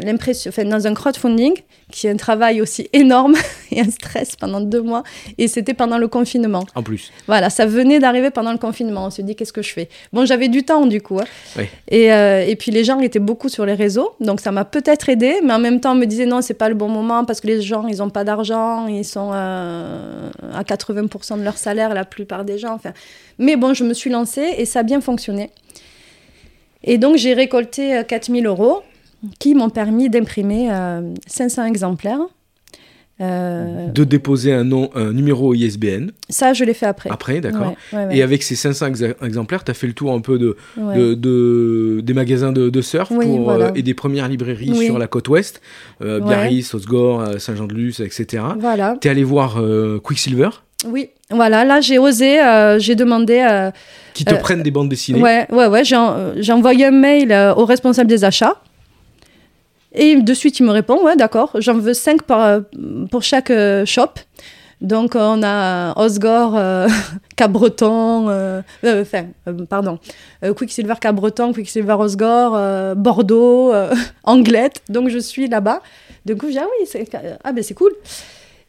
[0.04, 1.54] l'impression- enfin, dans un crowdfunding,
[1.92, 3.36] qui est un travail aussi énorme
[3.72, 5.04] et un stress pendant deux mois.
[5.38, 6.64] Et c'était pendant le confinement.
[6.76, 7.12] En plus.
[7.28, 9.06] Voilà, ça venait d'arriver pendant le confinement.
[9.06, 9.90] On se dit, qu'est-ce que je fais?
[10.14, 11.20] Bon, j'avais du temps du coup.
[11.20, 11.26] hein.
[11.58, 11.64] Oui.
[11.88, 15.10] Et, euh, et puis les gens étaient beaucoup sur les réseaux, donc ça m'a peut-être
[15.10, 17.42] aidé, mais en même temps, on me disait non, c'est pas le bon moment parce
[17.42, 21.94] que les gens, ils n'ont pas d'argent, ils sont euh, à 80% de leur salaire,
[21.94, 22.74] la plupart des gens.
[22.74, 22.92] Enfin,
[23.40, 25.50] mais bon, je me suis lancée et ça a bien fonctionné.
[26.84, 28.82] Et donc, j'ai récolté euh, 4000 euros
[29.40, 32.20] qui m'ont permis d'imprimer euh, 500 exemplaires.
[33.22, 37.10] Euh, De déposer un, nom, un numéro ISBN ça, je l'ai fait après.
[37.10, 38.18] après, d'accord Ouais, ouais, ouais.
[38.18, 40.96] Et avec ces 500 exa- exemplaires, tu as fait le tour un peu de, Ouais.
[40.98, 43.66] de, de- des magasins de, de surf Oui, pour, voilà.
[43.66, 44.86] euh, et des premières librairies Oui.
[44.86, 45.60] sur la côte ouest,
[46.02, 46.22] euh.
[46.22, 48.42] Biarritz, Osgore, euh, Saint-Jean-de-Luz, etc.
[48.58, 48.96] Voilà.
[49.02, 50.52] Tu es allé voir euh, Quicksilver,
[50.86, 53.46] Oui, voilà, là j'ai osé, euh, j'ai demandé.
[53.50, 53.70] euh,
[54.14, 55.22] qui te Euh, prennent des bandes dessinées.
[55.22, 58.56] ouais, ouais, ouais, j'ai en- euh, envoyé un mail au responsable des achats.
[59.94, 62.22] Et de suite, il me répond Ouais, d'accord, j'en veux 5
[63.12, 63.52] pour chaque
[63.86, 64.14] shop.
[64.82, 66.58] Donc, on a Osgore,
[67.36, 68.28] Cabreton,
[68.84, 69.26] enfin,
[69.70, 70.00] pardon,
[70.56, 73.74] Quicksilver Cabreton, Quicksilver Osgore, Bordeaux,
[74.24, 74.82] Anglette.
[74.88, 75.82] Donc, je suis là-bas.
[76.26, 77.06] Du coup, je dis Ah oui, c'est
[77.44, 77.92] ah, ben, c'est cool.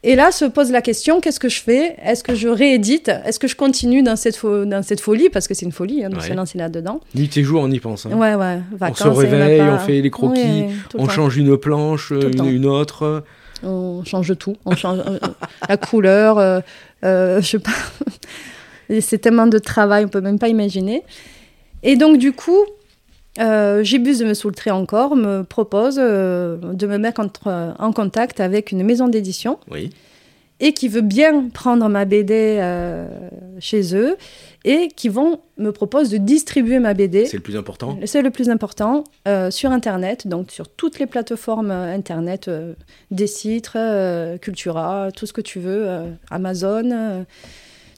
[0.03, 1.95] Et là se pose la question qu'est-ce que je fais?
[2.03, 3.09] Est-ce que je réédite?
[3.09, 5.29] Est-ce que je continue dans cette, fo- dans cette folie?
[5.29, 6.27] Parce que c'est une folie hein, de Ouais.
[6.27, 7.01] se lancer là-dedans.
[7.13, 8.07] Nuit et jour, on y pense.
[8.07, 8.11] hein.
[8.13, 8.59] Ouais, ouais.
[8.81, 9.73] on se réveille, pas.
[9.75, 13.23] on fait les croquis, on change une planche, une, une autre.
[13.63, 14.55] On change tout.
[14.65, 15.19] On change euh,
[15.69, 16.61] la couleur, euh,
[17.03, 17.69] euh, je sais pas.
[19.01, 21.03] C'est tellement de travail, on peut même pas imaginer.
[21.83, 22.57] Et donc, du coup,
[23.39, 28.39] euh, Gibus de me soultrer encore me propose euh, de me mettre entre- en contact
[28.39, 29.89] avec une maison d'édition Oui.
[30.59, 33.07] et qui veut bien prendre ma BD euh,
[33.59, 34.17] chez eux
[34.65, 37.25] et qui vont me propose de distribuer ma BD.
[37.25, 37.97] C'est le plus important.
[38.05, 42.49] C'est le plus important euh, sur Internet, donc sur toutes les plateformes Internet,
[43.11, 43.71] des sites,
[44.41, 45.87] Cultura, tout ce que tu veux,
[46.29, 47.25] Amazon,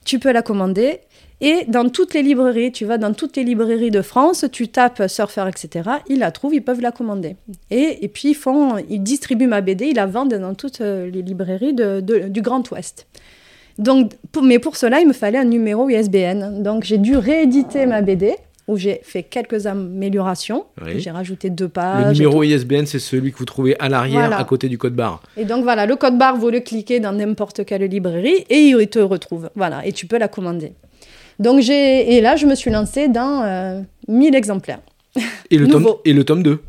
[0.05, 0.99] tu peux la commander.
[1.41, 5.03] Et dans toutes les librairies, tu vas dans toutes les librairies de France, tu tapes
[5.07, 5.89] Surfer, etc.
[6.07, 7.35] Ils la trouvent, ils peuvent la commander.
[7.69, 11.09] Et, et puis ils font, ils distribuent ma BD, ils la vendent dans toutes euh,
[11.09, 13.07] les librairies de- de- du Grand Ouest.
[13.77, 16.61] Donc, pour- mais pour cela, il me fallait un numéro ISBN.
[16.63, 18.35] Donc j'ai dû rééditer ma BD
[18.69, 20.65] où j'ai fait quelques améliorations.
[20.85, 20.99] Oui.
[20.99, 22.17] J'ai rajouté deux Le pages.
[22.17, 24.37] et numéro ISBN, c'est celui que vous trouvez à l'arrière, Voilà.
[24.39, 25.21] à côté du code barre.
[25.35, 28.87] Et donc voilà, le code barre, vous le cliquez dans n'importe quelle librairie et il
[28.87, 29.49] te retrouve.
[29.55, 30.71] Voilà, et tu peux la commander.
[31.39, 34.79] Donc j'ai et là je me suis lancée dans euh, 1000 exemplaires.
[35.51, 36.59] Et le, tome, et le tome 2.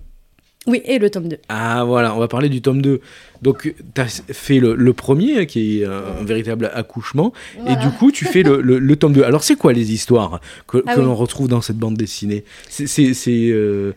[0.66, 1.36] Oui, et le tome 2.
[1.50, 3.00] Ah voilà, on va parler du tome 2.
[3.42, 7.34] Donc tu as fait le, le premier, qui est un, véritable accouchement,
[7.66, 9.22] et du coup tu fais le, le- le tome 2.
[9.24, 11.04] Alors c'est quoi les histoires que, Ah que oui.
[11.06, 12.44] l'on retrouve dans cette bande dessinée?
[12.70, 13.12] C'est
[13.50, 13.92] euh,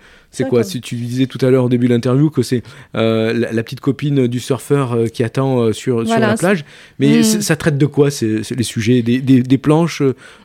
[0.50, 0.64] quoi?
[0.64, 2.62] Si Tu disais tout à l'heure au début de l'interview que c'est
[2.96, 6.66] euh, la, la petite copine du surfeur euh, qui attend sur, sur la plage,
[7.00, 7.24] mais Mm.
[7.24, 9.02] c'est- ça traite de quoi c'est c'est les sujets?
[9.02, 10.02] Des, des- des planches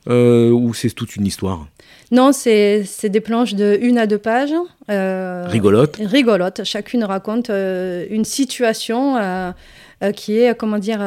[0.07, 1.67] ou c'est toute une histoire?
[2.13, 4.53] Non, c'est c'est des planches de une à deux pages.
[4.91, 6.61] euh, rigolote rigolote.
[6.65, 9.51] Chacune raconte euh, une situation euh,
[10.05, 11.01] euh, qui est, comment dire,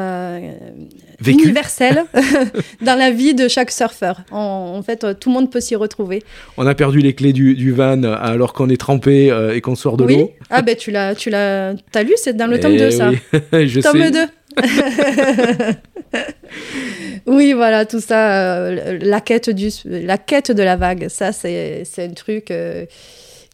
[1.28, 2.04] universelle
[2.82, 4.22] dans la vie de chaque surfeur.
[4.32, 6.24] En, en fait, tout le monde peut s'y retrouver.
[6.58, 9.98] On a perdu les clés du, du van alors qu'on est trempé et qu'on sort
[9.98, 10.18] de oui.
[10.18, 10.32] l'eau.
[10.50, 13.10] Ah ben tu l'as, tu l'as, t'as lu, c'est dans le tome Eh 2 ça.
[13.54, 14.12] oui, je Tome sais.
[14.12, 14.20] 2.
[17.28, 21.86] oui, voilà, tout ça, euh, la, quête du, la quête de la vague, ça, c'est
[21.98, 22.86] un truc euh,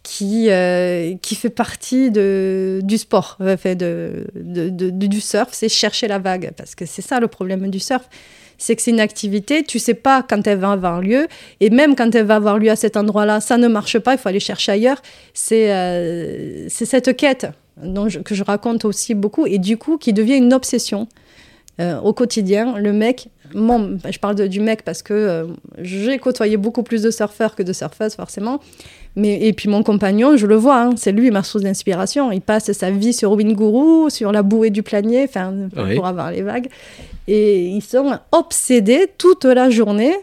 [0.04, 6.20] qui, euh, qui fait partie de, du sport, de, de, du surf, c'est chercher la
[6.20, 8.08] vague, parce que c'est ça le problème du surf
[8.62, 11.28] c'est que c'est une activité, tu sais pas quand elle va avoir lieu,
[11.60, 14.20] et même quand elle va avoir lieu à cet endroit-là, ça ne marche pas, il
[14.20, 15.02] faut aller chercher ailleurs.
[15.34, 20.38] C'est euh, cette quête dont que je raconte aussi beaucoup, et du coup qui devient
[20.38, 21.08] une obsession.
[21.80, 25.46] Euh, au quotidien, le mec, mon, je parle du mec parce que euh,
[25.80, 28.60] j'ai côtoyé beaucoup plus de surfeurs que de surfeuses forcément,
[29.16, 32.32] mais, et puis mon compagnon, je le vois, hein, c'est lui ma source d'inspiration.
[32.32, 35.28] Il passe sa vie sur Winguru, sur la bouée du planier,
[35.96, 36.68] pour avoir les vagues.
[37.28, 40.14] Et ils sont obsédés toute la journée.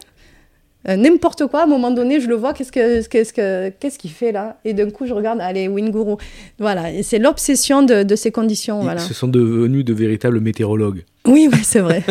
[0.88, 3.98] Euh, n'importe quoi, à un moment donné, je le vois, qu'est-ce que qu'est-ce que qu'est-ce
[3.98, 4.58] qu'il fait là?
[4.64, 6.14] Et d'un coup, je regarde, allez, Winguru.
[6.60, 8.80] Voilà, et c'est l'obsession de, de, ces conditions.
[8.80, 9.00] Ils voilà.
[9.00, 11.02] se sont devenus de véritables météorologues.
[11.26, 12.04] Oui, oui, c'est vrai.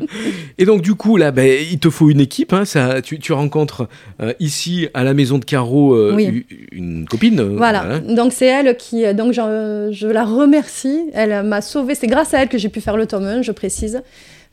[0.58, 2.52] et donc, du coup, là, ben, il te faut une équipe.
[2.52, 3.88] Hein, ça, tu, tu rencontres
[4.20, 7.40] euh, ici, à la maison de Caro, euh, une copine.
[7.40, 8.00] Voilà.
[8.00, 9.14] Donc, c'est elle qui.
[9.14, 11.08] Donc, je, je la remercie.
[11.14, 11.94] Elle m'a sauvée.
[11.94, 14.02] C'est grâce à elle que j'ai pu faire le tome 1, je précise.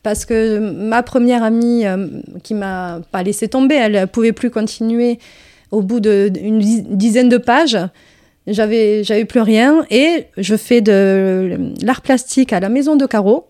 [0.05, 1.83] Parce que ma première amie,
[2.43, 5.17] qui m'a pas laissé tomber, elle pouvait plus continuer
[5.71, 7.77] au bout d'une dizaine de pages
[8.47, 13.47] j'avais j'avais plus rien et je fais de l'art plastique à la maison de Caro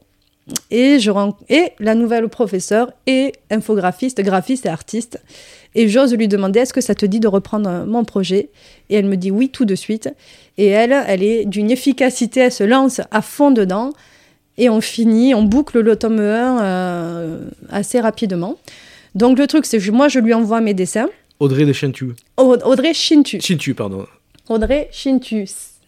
[0.69, 1.11] et, je
[1.49, 5.19] et la nouvelle professeure est infographiste, graphiste et artiste.
[5.73, 8.49] Et j'ose lui demander est-ce que ça te dit de reprendre mon projet?
[8.89, 10.07] Et elle me dit oui tout de suite.
[10.59, 13.91] Et elle, elle est d'une efficacité, elle se lance à fond dedans.
[14.57, 17.39] Et on finit, on boucle le tome 1 euh,
[17.69, 18.57] assez rapidement.
[19.13, 21.09] Donc le truc, c'est que moi, je lui envoie mes dessins.
[21.39, 22.13] Audrey de Chintu.
[22.37, 23.41] Audrey Chintu.
[23.41, 24.05] Chintu, pardon.
[24.47, 25.45] Audrey Chintu.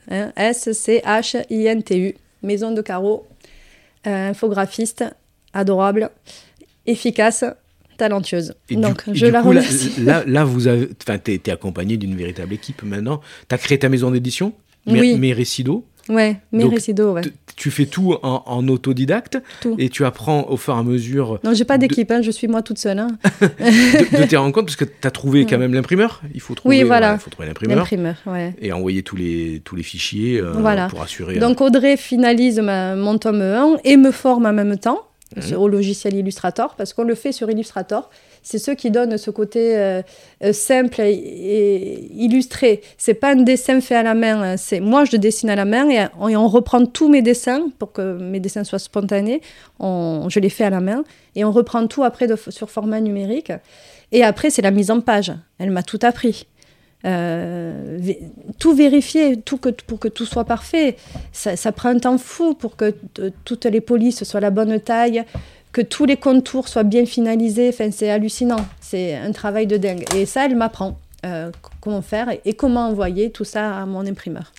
[0.09, 2.15] Hein, S-C-H-I-N-T-U.
[2.43, 3.25] Maison de carreaux
[4.05, 5.03] euh, infographiste,
[5.53, 6.11] adorable,
[6.85, 7.43] efficace,
[7.97, 8.53] talentueuse.
[8.71, 10.01] Donc, je la remercie.
[10.01, 13.21] Là, là, vous avez, enfin, t'es es accompagné d'une véritable équipe maintenant.
[13.49, 14.53] Tu as créé ta maison d'édition,
[14.85, 15.17] oui.
[15.17, 15.85] Méricido.
[16.07, 17.23] Ouais, Méricido, ouais.
[17.57, 19.75] Tu fais tout en, autodidacte tout.
[19.77, 21.39] et tu apprends au fur et à mesure.
[21.43, 22.99] Non, j'ai pas d'équipe, hein, je suis moi toute seule.
[22.99, 23.17] Hein.
[23.41, 26.21] de, tes rencontres, parce que tu as trouvé quand même l'imprimeur.
[26.33, 27.17] Il faut trouver, oui, voilà.
[27.17, 28.15] faut trouver l'imprimeur.
[28.27, 28.53] Ouais.
[28.61, 30.53] Et envoyer tous les, tous les fichiers euh,
[30.89, 31.39] pour assurer.
[31.39, 35.55] Donc Audrey finalise ma, mon tome 1 et me forme en même temps mmh.
[35.55, 38.09] au logiciel Illustrator, parce qu'on le fait sur Illustrator
[38.47, 40.01] c'est ceux qui donnent ce côté euh,
[40.41, 42.79] euh, simple et, illustré.
[42.97, 44.57] C'est pas un dessin fait à la main, hein.
[44.57, 46.07] c'est moi je dessine à la main et
[46.37, 49.41] on, reprend tous mes dessins pour que mes dessins soient spontanés.
[49.81, 51.03] je les fais à la main
[51.35, 53.51] et on reprend tout après sur format numérique.
[54.13, 55.33] Et après, c'est la mise en page.
[55.59, 56.47] Elle m'a tout appris.
[57.05, 57.97] Euh,
[58.57, 60.95] tout vérifier tout pour que tout soit parfait.
[61.31, 62.95] Ça, ça prend un temps fou pour que
[63.45, 65.23] toutes les polices soient la bonne taille,
[65.77, 67.69] que tous les contours soient bien finalisés.
[67.69, 68.65] Enfin, c'est hallucinant.
[68.81, 70.05] C'est un travail de dingue.
[70.15, 74.51] Et ça, elle m'apprend euh, comment faire et, comment envoyer tout ça à mon imprimeur.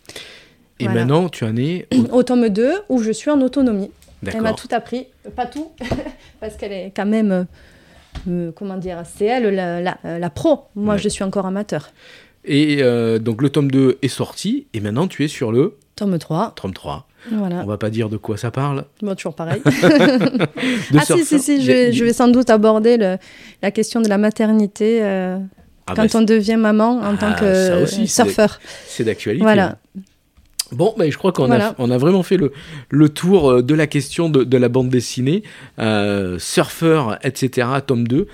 [0.79, 2.23] Et maintenant, tu en es au...
[2.23, 3.91] tome 2 où je suis en autonomie.
[4.25, 5.73] Elle m'a tout appris, pas tout,
[6.41, 7.45] parce qu'elle est quand même, euh,
[8.29, 10.67] euh, comment dire, c'est elle la, pro.
[10.77, 11.91] Moi, je suis encore amateur.
[12.45, 12.77] Et
[13.21, 15.77] donc le tome 2 est sorti, et maintenant tu es sur le...
[15.97, 16.53] Tome 3.
[16.55, 17.08] Tome 3.
[17.31, 17.63] Voilà.
[17.63, 18.85] On va pas dire de quoi ça parle.
[19.03, 19.61] Bon, toujours pareil.
[19.67, 22.97] ah si, si, si, je vais, sans doute aborder
[23.63, 25.39] la question de la maternité euh,
[25.87, 28.61] ah, quand bah, on devient maman en tant ah, que surfeur.
[28.87, 29.43] C'est d'actualité.
[29.43, 29.79] Voilà.
[30.71, 32.53] Bon, mais je crois qu'on a, on a vraiment fait le,
[32.91, 35.43] le tour euh, de la question de, la bande dessinée,
[35.79, 38.27] euh, surfeur, etc., tome 2,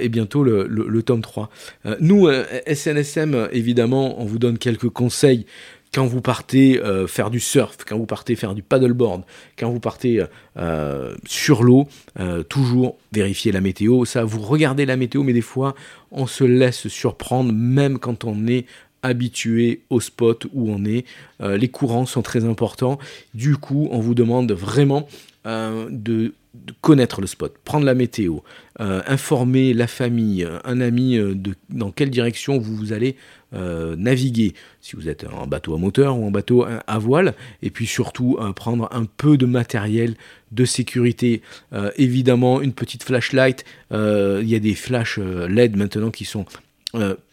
[0.00, 1.50] et bientôt le, le, tome 3.
[1.98, 2.28] nous,
[2.72, 5.46] SNSM, évidemment, on vous donne quelques conseils
[5.92, 9.22] quand vous partez euh, faire du surf, quand vous partez faire du paddleboard,
[9.58, 10.24] quand vous partez
[10.56, 14.04] euh, sur l'eau, euh, toujours vérifier la météo.
[14.04, 15.74] Ça, vous regardez la météo, mais des fois,
[16.12, 18.66] on se laisse surprendre, même quand on est
[19.02, 21.06] habitué au spot où on est.
[21.40, 22.98] les courants sont très importants.
[23.32, 25.08] Du coup, on vous demande vraiment
[25.46, 26.34] de
[26.82, 28.40] connaître le spot, prendre la météo,
[28.78, 33.16] informer la famille, un ami de dans quelle direction vous allez
[33.52, 37.70] euh, naviguer, si vous êtes en bateau à moteur ou en bateau à voile, et
[37.70, 40.14] puis surtout euh, prendre un peu de matériel
[40.52, 41.42] de sécurité.
[41.72, 46.44] Euh, évidemment, une petite flashlight, il y a des flashs LED maintenant qui sont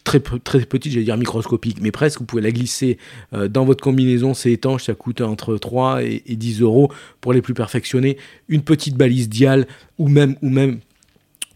[0.04, 2.98] très, très petites, j'allais dire microscopiques, mais presque, vous pouvez la glisser
[3.32, 7.54] dans votre combinaison, c'est étanche, ça coûte entre 3 et, 10 euros pour les plus
[7.54, 8.18] perfectionnés.
[8.48, 9.66] Une petite balise dial
[9.98, 10.78] ou même, ou même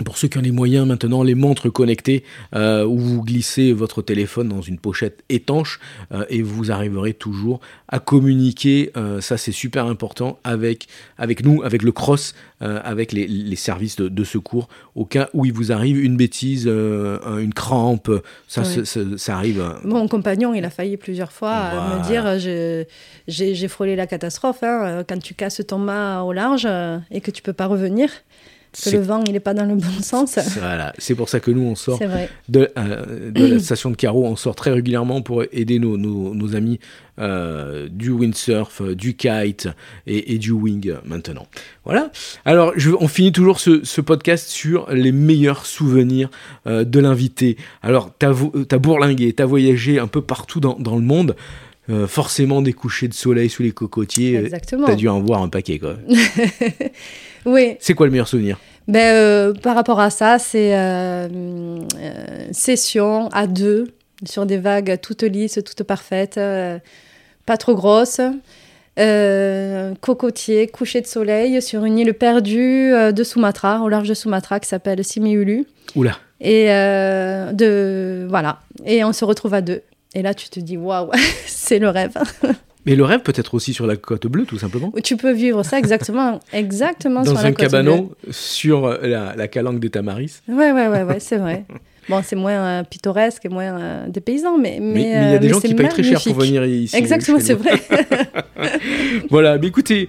[0.04, 2.24] pour ceux qui ont les moyens maintenant, les montres connectées
[2.54, 5.80] euh, où vous glissez votre téléphone dans une pochette étanche
[6.12, 8.90] euh, et vous arriverez toujours à communiquer.
[8.96, 10.86] euh, ça, c'est super important avec,
[11.18, 15.44] avec nous, avec le cross, avec les, les services de, de secours au cas où
[15.44, 18.08] il vous arrive une bêtise, une crampe.
[18.46, 18.84] Ça, Ouais.
[19.16, 19.64] ça arrive.
[19.82, 21.96] Mon compagnon, il a failli plusieurs fois Voilà.
[21.98, 22.86] me dire
[23.26, 24.62] j'ai frôlé la catastrophe.
[24.62, 26.68] hein, quand tu casses ton mât au large
[27.10, 28.08] et que tu peux pas revenir,
[28.72, 30.32] que le vent il est pas dans le bon sens.
[30.32, 31.98] c'est- Voilà, c'est pour ça que nous on sort
[32.48, 36.34] de, euh, de la station de Carreau, on sort très régulièrement pour aider nos, nos,
[36.34, 36.78] nos amis
[37.18, 39.68] euh, du windsurf, euh, du kite
[40.06, 41.46] et, et du wing maintenant.
[41.84, 42.10] Voilà.
[42.46, 46.30] Alors, je, on finit toujours ce, ce podcast sur les meilleurs souvenirs
[46.66, 47.58] euh, de l'invité.
[47.82, 48.32] Alors, t'as
[48.68, 51.36] t'as bourlingué, t'as voyagé un peu partout dans, dans le monde.
[51.90, 54.36] Euh, forcément des couchers de soleil sous les cocotiers.
[54.36, 54.86] Exactement.
[54.86, 55.96] T'as dû en voir un paquet, quoi.
[57.44, 58.58] Oui, C'est quoi le meilleur souvenir?
[58.88, 63.88] Ben, euh, par rapport à ça, c'est euh, euh, session à deux
[64.24, 66.78] sur des vagues toutes lisses, toutes parfaites, euh,
[67.46, 68.20] pas trop grosses.
[70.00, 74.68] Cocotier, coucher de soleil sur une île perdue de Sumatra, au large de Sumatra, qui
[74.68, 75.64] s'appelle Simiulu.
[75.96, 76.18] Oula.
[76.40, 78.60] Et de voilà.
[78.84, 79.80] Et on se retrouve à deux.
[80.14, 81.10] Et là, tu te dis waouh,
[81.46, 82.12] c'est le rêve.
[82.86, 84.92] Mais le rêve peut être aussi sur la côte bleue, tout simplement.
[85.04, 87.64] Tu peux vivre ça exactement, exactement sur Dans la un côte bleue.
[87.68, 90.40] cabanon sur la, la calanque des Tamaris.
[90.48, 91.64] Ouais, ouais, ouais, ouais, c'est vrai.
[92.08, 95.32] Bon, c'est moins euh, pittoresque et moins euh, dépaysant, mais mais Mais il y a
[95.34, 96.96] euh, des gens qui payent très cher pour venir ici.
[96.96, 97.80] Exactement, c'est vrai.
[99.30, 100.08] Voilà, mais écoutez,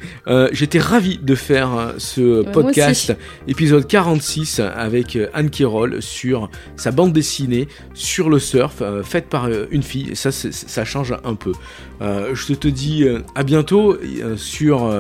[0.52, 3.16] j'étais ravi de faire ce podcast,
[3.48, 9.82] épisode 46, avec Anne Kirol sur sa bande dessinée sur le surf, faite par une
[9.82, 10.12] fille.
[10.12, 11.54] Et ça, ça change un peu.
[12.02, 13.98] Je te dis à bientôt
[14.36, 14.94] sur,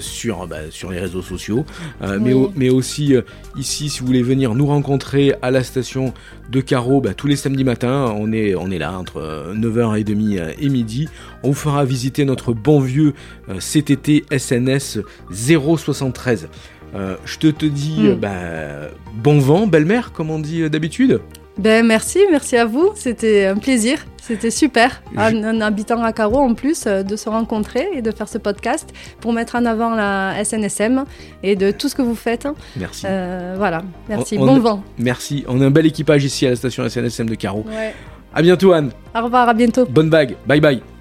[0.00, 1.64] sur, bah, sur les réseaux sociaux,
[2.00, 3.14] mais, mais aussi
[3.56, 6.12] ici, si vous voulez venir nous rencontrer à la station
[6.50, 10.38] de Carreau, bah, tous les samedis matins, on est, on est là entre euh, 9h30
[10.38, 11.08] euh, et midi.
[11.42, 13.14] On vous fera visiter notre bon vieux
[13.58, 16.48] CTT SNS 073.
[16.94, 18.06] Euh, je te, te dis Mm.
[18.06, 18.90] euh, bah,
[19.22, 21.20] bon vent, belle-mère, comme on dit euh, d'habitude.
[21.58, 22.90] Ben merci, merci à vous.
[22.94, 23.98] C'était un plaisir.
[24.20, 25.02] C'était super.
[25.16, 28.38] En, en habitant à Caro, en plus, euh, de se rencontrer et de faire ce
[28.38, 31.04] podcast pour mettre en avant la SNSM
[31.44, 32.46] et de tout ce que vous faites.
[32.76, 33.06] Merci.
[33.08, 34.36] Euh, voilà, merci.
[34.38, 34.82] On- on- bon vent.
[34.98, 35.44] Merci.
[35.48, 37.64] On a un bel équipage ici à la station SNSM de Carreau.
[37.68, 37.94] Ouais.
[38.34, 38.90] À bientôt, Anne.
[39.14, 39.86] Au revoir, à bientôt.
[39.86, 40.34] Bonne vague.
[40.46, 40.95] Bye bye.